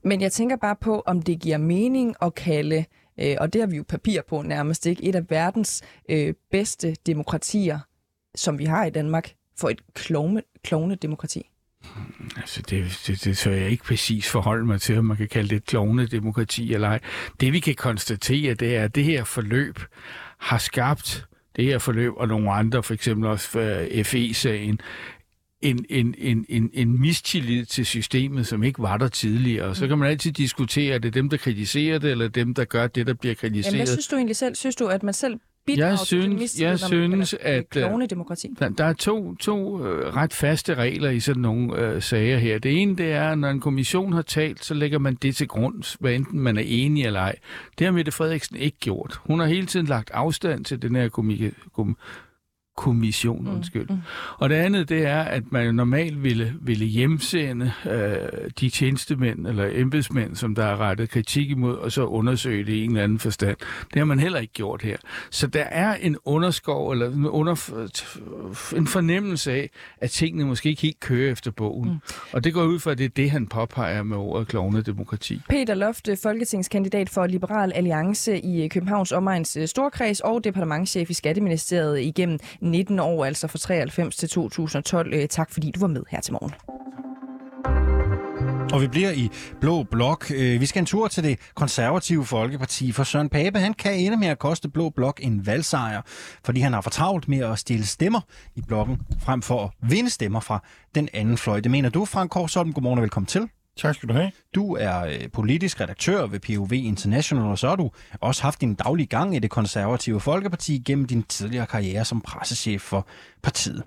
[0.03, 2.85] Men jeg tænker bare på, om det giver mening at kalde,
[3.19, 6.95] øh, og det har vi jo papir på nærmest ikke, et af verdens øh, bedste
[7.05, 7.79] demokratier,
[8.35, 11.49] som vi har i Danmark, for et klovne, klovne demokrati.
[12.37, 15.49] Altså, det, det, det så jeg ikke præcis forholde mig til, om man kan kalde
[15.49, 16.99] det et demokrati eller ej.
[17.39, 19.79] Det vi kan konstatere, det er, at det her forløb
[20.37, 21.25] har skabt
[21.55, 24.79] det her forløb, og nogle andre, for eksempel også øh, FE-sagen,
[25.61, 29.75] en, en, en, en, en mistillid til systemet, som ikke var der tidligere.
[29.75, 32.87] Så kan man altid diskutere, er det dem, der kritiserer det, eller dem, der gør
[32.87, 33.73] det, der bliver kritiseret.
[33.73, 34.55] Jamen, hvad synes du egentlig selv?
[34.55, 38.55] Synes du, at man selv bidrager jeg synes, til jeg synes, at øh, demokrati?
[38.59, 42.59] Der, der er to, to øh, ret faste regler i sådan nogle øh, sager her.
[42.59, 45.47] Det ene, det er, at når en kommission har talt, så lægger man det til
[45.47, 47.35] grund, hvad enten man er enig eller ej.
[47.79, 49.19] Det har Mette Frederiksen ikke gjort.
[49.25, 51.97] Hun har hele tiden lagt afstand til den her komik- kom-
[52.79, 53.89] kommission, mm, undskyld.
[53.89, 53.97] Mm.
[54.37, 59.69] Og det andet, det er, at man normalt ville, ville hjemsende øh, de tjenestemænd eller
[59.73, 63.19] embedsmænd, som der har rettet kritik imod, og så undersøge det i en eller anden
[63.19, 63.57] forstand.
[63.93, 64.97] Det har man heller ikke gjort her.
[65.29, 67.51] Så der er en underskov, eller en, under,
[68.75, 71.89] en fornemmelse af, at tingene måske ikke helt kører efter bogen.
[71.89, 71.99] Mm.
[72.33, 75.41] Og det går ud fra, at det er det, han påpeger med ordet klovne demokrati.
[75.49, 82.01] Peter Lofte, folketingskandidat for Liberal Alliance i Københavns Omegns øh, Storkreds og departementchef i Skatteministeriet
[82.01, 82.39] igennem
[82.69, 85.13] 19 år, altså fra 93 til 2012.
[85.13, 86.53] Øh, tak fordi du var med her til morgen.
[88.73, 89.29] Og vi bliver i
[89.61, 90.31] Blå Blok.
[90.35, 94.17] Øh, vi skal en tur til det konservative Folkeparti, for Søren Pape han kan ende
[94.17, 96.01] med at koste Blå Blok en valgsejr,
[96.45, 98.21] fordi han har fortravlt med at stille stemmer
[98.55, 100.63] i blokken, frem for at vinde stemmer fra
[100.95, 101.59] den anden fløj.
[101.59, 102.73] Det mener du, Frank Korsholm.
[102.73, 103.49] Godmorgen og velkommen til.
[103.79, 104.31] Tak skal du have.
[104.55, 108.73] Du er øh, politisk redaktør ved POV International, og så har du også haft din
[108.75, 113.07] daglige gang i det konservative Folkeparti gennem din tidligere karriere som pressechef for
[113.41, 113.83] partiet.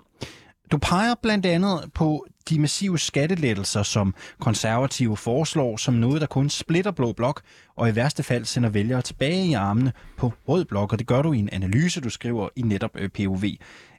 [0.71, 6.49] Du peger blandt andet på de massive skattelettelser, som konservative foreslår, som noget, der kun
[6.49, 7.41] splitter blå blok,
[7.75, 11.21] og i værste fald sender vælgere tilbage i armene på rød blok, og det gør
[11.21, 13.43] du i en analyse, du skriver i netop øh, POV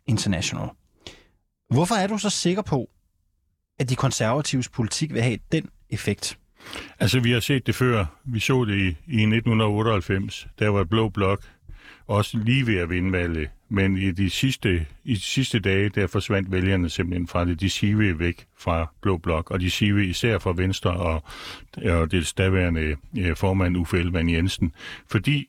[0.07, 0.69] International.
[1.71, 2.89] Hvorfor er du så sikker på,
[3.79, 6.39] at de konservatives politik vil have den effekt?
[7.01, 8.05] Altså, vi har set det før.
[8.25, 10.47] Vi så det i, i 1998.
[10.59, 11.45] Der var Blå Blok
[12.07, 13.49] også lige ved at vinde valget.
[13.69, 17.61] Men i de sidste, i de sidste dage, der forsvandt vælgerne simpelthen fra det.
[17.61, 21.23] De sive væk fra Blå Blok, og de sive især fra Venstre og,
[21.85, 24.73] og det daværende eh, formand Uffe Elvand Jensen.
[25.11, 25.49] Fordi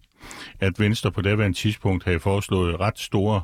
[0.60, 3.41] at Venstre på daværende tidspunkt havde foreslået ret store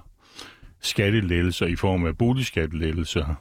[0.81, 3.35] skattelettelser i form af boligskattelettelser,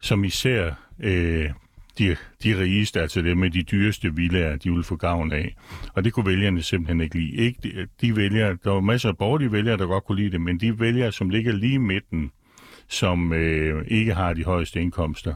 [0.00, 1.50] som især øh,
[1.98, 5.56] de, de rigeste, altså dem med de dyreste villager, de ville få gavn af.
[5.94, 7.36] Og det kunne vælgerne simpelthen ikke lide.
[7.36, 10.40] Ikke de, de vælgere, der var masser af borgerlige vælgere, der godt kunne lide det,
[10.40, 12.30] men de vælgere, som ligger lige i midten,
[12.88, 15.34] som øh, ikke har de højeste indkomster,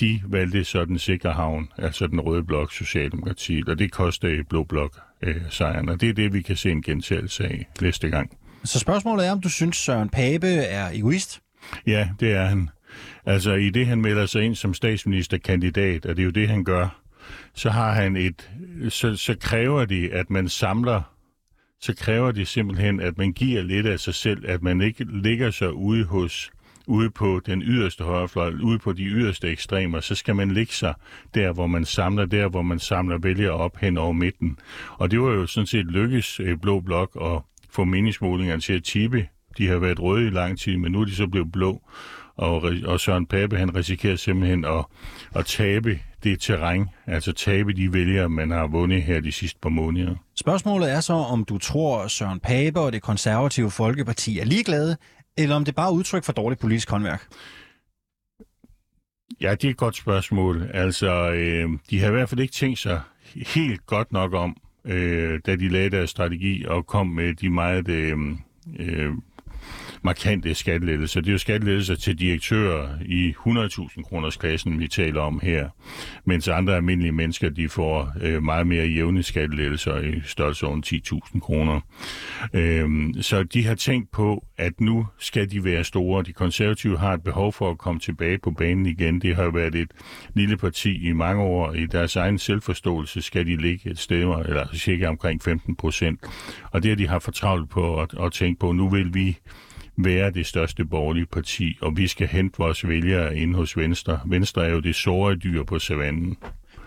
[0.00, 4.64] de valgte så den sikre havn, altså den røde blok, Socialdemokratiet, og det koster Blå
[4.64, 8.30] Blok øh, sejren, og det er det, vi kan se en gentagelse af næste gang.
[8.64, 11.40] Så spørgsmålet er, om du synes, Søren Pape er egoist?
[11.86, 12.70] Ja, det er han.
[13.26, 16.64] Altså i det, han melder sig ind som statsministerkandidat, og det er jo det, han
[16.64, 17.02] gør,
[17.54, 18.50] så har han et,
[18.88, 21.02] så, så kræver de, at man samler,
[21.80, 25.50] så kræver det simpelthen, at man giver lidt af sig selv, at man ikke ligger
[25.50, 26.50] sig ude hos
[26.86, 30.94] ude på den yderste højrefløj, ude på de yderste ekstremer, så skal man ligge sig
[31.34, 34.58] der, hvor man samler, der, hvor man samler vælgere op hen over midten.
[34.90, 38.84] Og det var jo sådan set lykkes øh, Blå Blok at få meningsmålingerne til at
[38.84, 39.28] tippe.
[39.58, 41.82] De har været røde i lang tid, men nu er de så blevet blå
[42.36, 44.84] og, og Søren Pape han risikerer simpelthen at,
[45.34, 49.68] at tabe det terræn, altså tabe de vælgere, man har vundet her de sidste par
[49.68, 50.14] måneder.
[50.34, 54.96] Spørgsmålet er så, om du tror, Søren Pape og det konservative Folkeparti er ligeglade,
[55.36, 57.26] eller om det bare er udtryk for dårligt politisk håndværk?
[59.40, 60.70] Ja, det er et godt spørgsmål.
[60.74, 63.00] Altså, øh, de har i hvert fald ikke tænkt sig
[63.34, 67.88] helt godt nok om, øh, da de lagde deres strategi og kom med de meget
[67.88, 68.18] øh,
[68.78, 69.12] øh,
[70.02, 71.20] markante skattelettelser.
[71.20, 75.68] Det er jo skattelettelser til direktører i 100.000 kroners klassen, vi taler om her,
[76.24, 81.80] mens andre almindelige mennesker, de får øh, meget mere jævne skattelettelser i størrelsesorden 10.000 kroner.
[82.52, 82.88] Øh,
[83.20, 86.22] så de har tænkt på, at nu skal de være store.
[86.22, 89.20] De konservative har et behov for at komme tilbage på banen igen.
[89.20, 89.90] Det har jo været et
[90.34, 91.72] lille parti i mange år.
[91.72, 96.20] I deres egen selvforståelse skal de ligge et sted, eller cirka omkring 15 procent.
[96.70, 99.38] Og det har de har fortravlet på at, at tænke på, nu vil vi
[99.96, 104.20] være det største borgerlige parti, og vi skal hente vores vælgere ind hos Venstre.
[104.26, 106.36] Venstre er jo det såre dyr på savannen.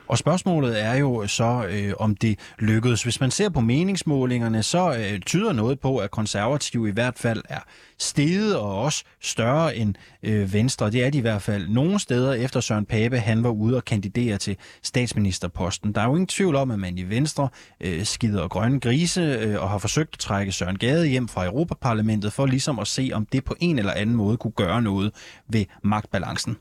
[0.10, 3.04] Og spørgsmålet er jo så, øh, om det lykkedes.
[3.04, 7.42] Hvis man ser på meningsmålingerne, så øh, tyder noget på, at konservative i hvert fald
[7.50, 7.60] er
[8.00, 10.92] steget og også større end øh, Venstre.
[10.92, 13.86] Det er de i hvert fald nogle steder efter Søren Pape, han var ude og
[13.86, 15.94] kandidere til statsministerposten.
[15.94, 17.50] Der er jo ingen tvivl om, at man i Venstre
[17.82, 22.34] øh, skider grønne grise øh, og har forsøgt at trække Søren Gade hjem fra Europaparlamentet
[22.34, 25.12] for ligesom at se, om det på en eller anden måde kunne gøre noget
[25.48, 26.58] ved magtbalancen.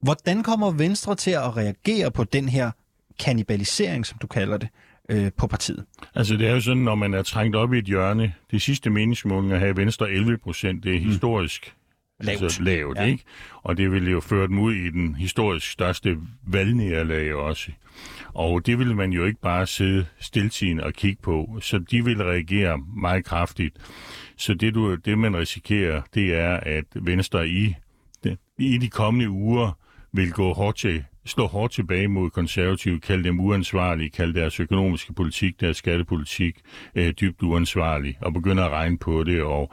[0.00, 2.70] Hvordan kommer Venstre til at reagere på den her
[3.18, 4.68] kannibalisering, som du kalder det,
[5.08, 5.84] øh, på partiet?
[6.14, 8.90] Altså det er jo sådan, når man er trængt op i et hjørne, de sidste
[8.90, 11.06] meningsmålinger i Venstre 11 procent, det er mm.
[11.06, 11.74] historisk
[12.20, 13.04] lavt, altså, lavt ja.
[13.04, 13.24] ikke?
[13.62, 17.70] Og det ville jo føre dem ud i den historisk største valgnederlag også.
[18.34, 22.24] Og det ville man jo ikke bare sidde stiltigende og kigge på, så de vil
[22.24, 23.76] reagere meget kraftigt.
[24.36, 27.74] Så det, du, det man risikerer, det er, at Venstre i,
[28.58, 29.78] i de kommende uger
[30.12, 35.12] vil gå hårdt til slå hårdt tilbage mod konservative, kalde dem uansvarlige, kalde deres økonomiske
[35.12, 36.56] politik, deres skattepolitik
[36.94, 39.42] øh, dybt uansvarlig, og begynde at regne på det.
[39.42, 39.70] Og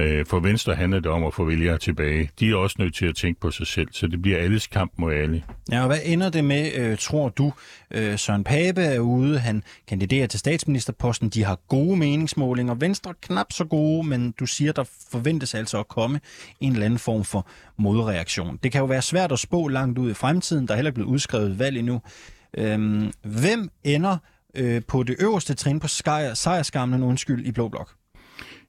[0.00, 2.30] øh, for Venstre handler det om at få vælgere tilbage.
[2.40, 4.92] De er også nødt til at tænke på sig selv, så det bliver alles kamp
[4.96, 5.42] mod alle.
[5.70, 7.52] Ja, og hvad ender det med, øh, tror du?
[7.90, 13.46] Øh, Søren Pape er ude, han kandiderer til statsministerposten, de har gode meningsmålinger, Venstre knap
[13.52, 16.20] så gode, men du siger, der forventes altså at komme
[16.60, 17.46] en eller anden form for
[17.76, 18.58] modreaktion.
[18.62, 21.08] Det kan jo være svært at spå langt ud i fremtiden, der er heller blevet
[21.08, 22.02] udskrevet valg endnu.
[22.58, 24.16] Øhm, hvem ender
[24.54, 27.90] øh, på det øverste trin på sejrskamlen, undskyld, i Blå Blok?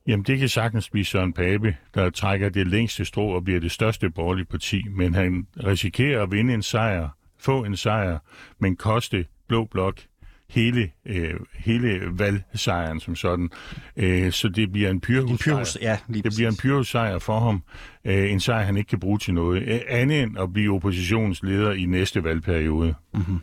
[0.08, 3.72] Jamen, det kan sagtens blive Søren Pape, der trækker det længste strå og bliver det
[3.72, 7.10] største borgerlige parti, men han risikerer at vinde en sejr,
[7.40, 8.20] få en sejr,
[8.60, 10.02] men koste Blå Blok
[10.50, 13.50] hele, øh, hele valgsejren som sådan.
[13.98, 17.64] Øh, så det bliver en pyrhus pyrhus, ja, Det bliver en pyrhus-sejr for ham.
[18.06, 19.64] Øh, en sejr, han ikke kan bruge til noget.
[19.64, 22.96] Øh, andet end at blive oppositionsleder i næste valgperiode.
[23.14, 23.40] Mm-hmm.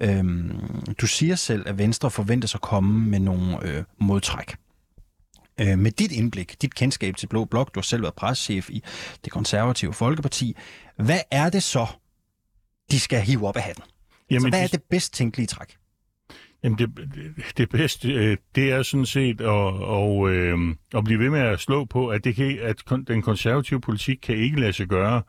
[0.00, 0.60] Øhm,
[1.00, 4.56] du siger selv, at Venstre forventes at komme med nogle øh, modtræk.
[5.60, 8.82] Øh, med dit indblik, dit kendskab til Blå Blok, du har selv været preschef i
[9.24, 10.56] det konservative Folkeparti.
[10.96, 11.86] Hvad er det så,
[12.90, 13.84] de skal hive op af hatten?
[14.30, 15.76] Jamen, så hvad er det bedst tænkelige træk?
[16.64, 16.90] Jamen det,
[17.56, 20.58] det bedste, øh, det er sådan set at, og, øh,
[20.94, 24.36] at blive ved med at slå på, at, det kan, at den konservative politik kan
[24.36, 25.22] ikke lade sig gøre.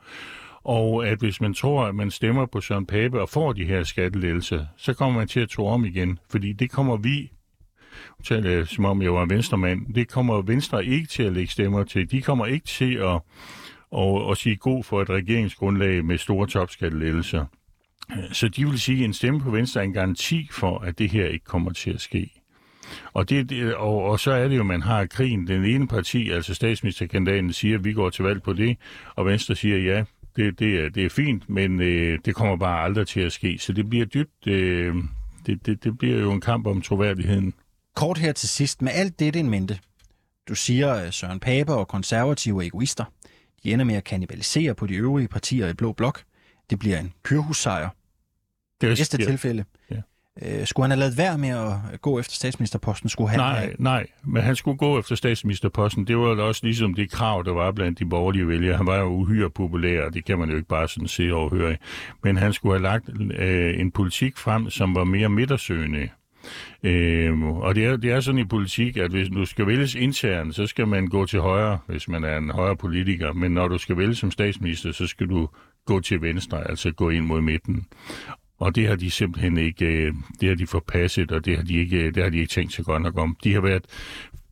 [0.64, 3.82] Og at hvis man tror, at man stemmer på Søren Pape og får de her
[3.82, 6.18] skattelettelser, så kommer man til at tro om igen.
[6.30, 7.32] Fordi det kommer vi,
[8.24, 11.52] taler øh, som om jeg var en venstremand, det kommer Venstre ikke til at lægge
[11.52, 12.10] stemmer til.
[12.10, 13.20] De kommer ikke til at,
[13.90, 17.44] og, og sige god for et regeringsgrundlag med store topskattelettelser.
[18.32, 21.10] Så de vil sige, at en stemme på Venstre er en garanti for, at det
[21.10, 22.30] her ikke kommer til at ske.
[23.12, 25.46] Og, det, og, og så er det jo, at man har krigen.
[25.46, 28.76] Den ene parti, altså statsministerkandidaten, siger, at vi går til valg på det,
[29.14, 30.04] og Venstre siger, ja,
[30.36, 33.58] det, det, er, det er fint, men øh, det kommer bare aldrig til at ske.
[33.58, 34.94] Så det bliver dybt, øh,
[35.46, 37.54] det, det, det bliver jo en kamp om troværdigheden.
[37.94, 39.78] Kort her til sidst, med alt det en mente.
[40.48, 43.04] Du siger, at Søren Pape og konservative egoister,
[43.64, 46.22] de ender med at kanibalisere på de øvrige partier i Blå Blok.
[46.70, 47.88] Det bliver en pyrhussejr.
[48.80, 49.26] Det er næste ja.
[49.26, 49.64] tilfælde.
[49.90, 49.96] Ja.
[50.42, 51.48] Øh, skulle han have lavet værd med
[51.92, 53.08] at gå efter statsministerposten?
[53.08, 53.74] Skulle han nej, have...
[53.78, 56.06] nej, men han skulle gå efter statsministerposten.
[56.06, 58.76] Det var jo også ligesom det krav, der var blandt de borgerlige vælgere.
[58.76, 61.50] Han var jo uhyre populær, og det kan man jo ikke bare sådan se og
[61.50, 61.76] høre.
[62.22, 66.08] Men han skulle have lagt øh, en politik frem, som var mere midtersøgende.
[66.82, 70.54] Øhm, og det er, det er sådan i politik, at hvis du skal vælges internt,
[70.54, 73.32] så skal man gå til højre, hvis man er en højre politiker.
[73.32, 75.48] Men når du skal vælges som statsminister, så skal du
[75.86, 77.86] gå til venstre, altså gå ind mod midten.
[78.58, 81.74] Og det har de simpelthen ikke, øh, det har de forpasset, og det har de
[81.78, 83.36] ikke, øh, det har de ikke tænkt sig godt nok om.
[83.44, 83.84] De har været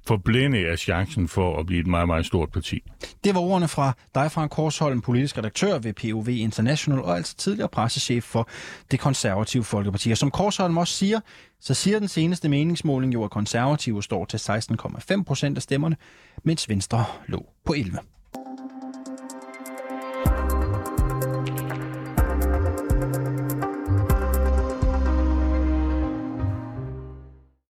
[0.07, 2.83] forblinde af chancen for at blive et meget, meget stort parti.
[3.25, 7.69] Det var ordene fra dig, Frank Korsholm, politisk redaktør ved POV International, og altså tidligere
[7.69, 8.49] pressechef for
[8.91, 10.11] det konservative Folkeparti.
[10.11, 11.21] Og som Korsholm også siger,
[11.61, 15.97] så siger den seneste meningsmåling jo, at konservative står til 16,5 procent af stemmerne,
[16.43, 17.99] mens Venstre lå på 11.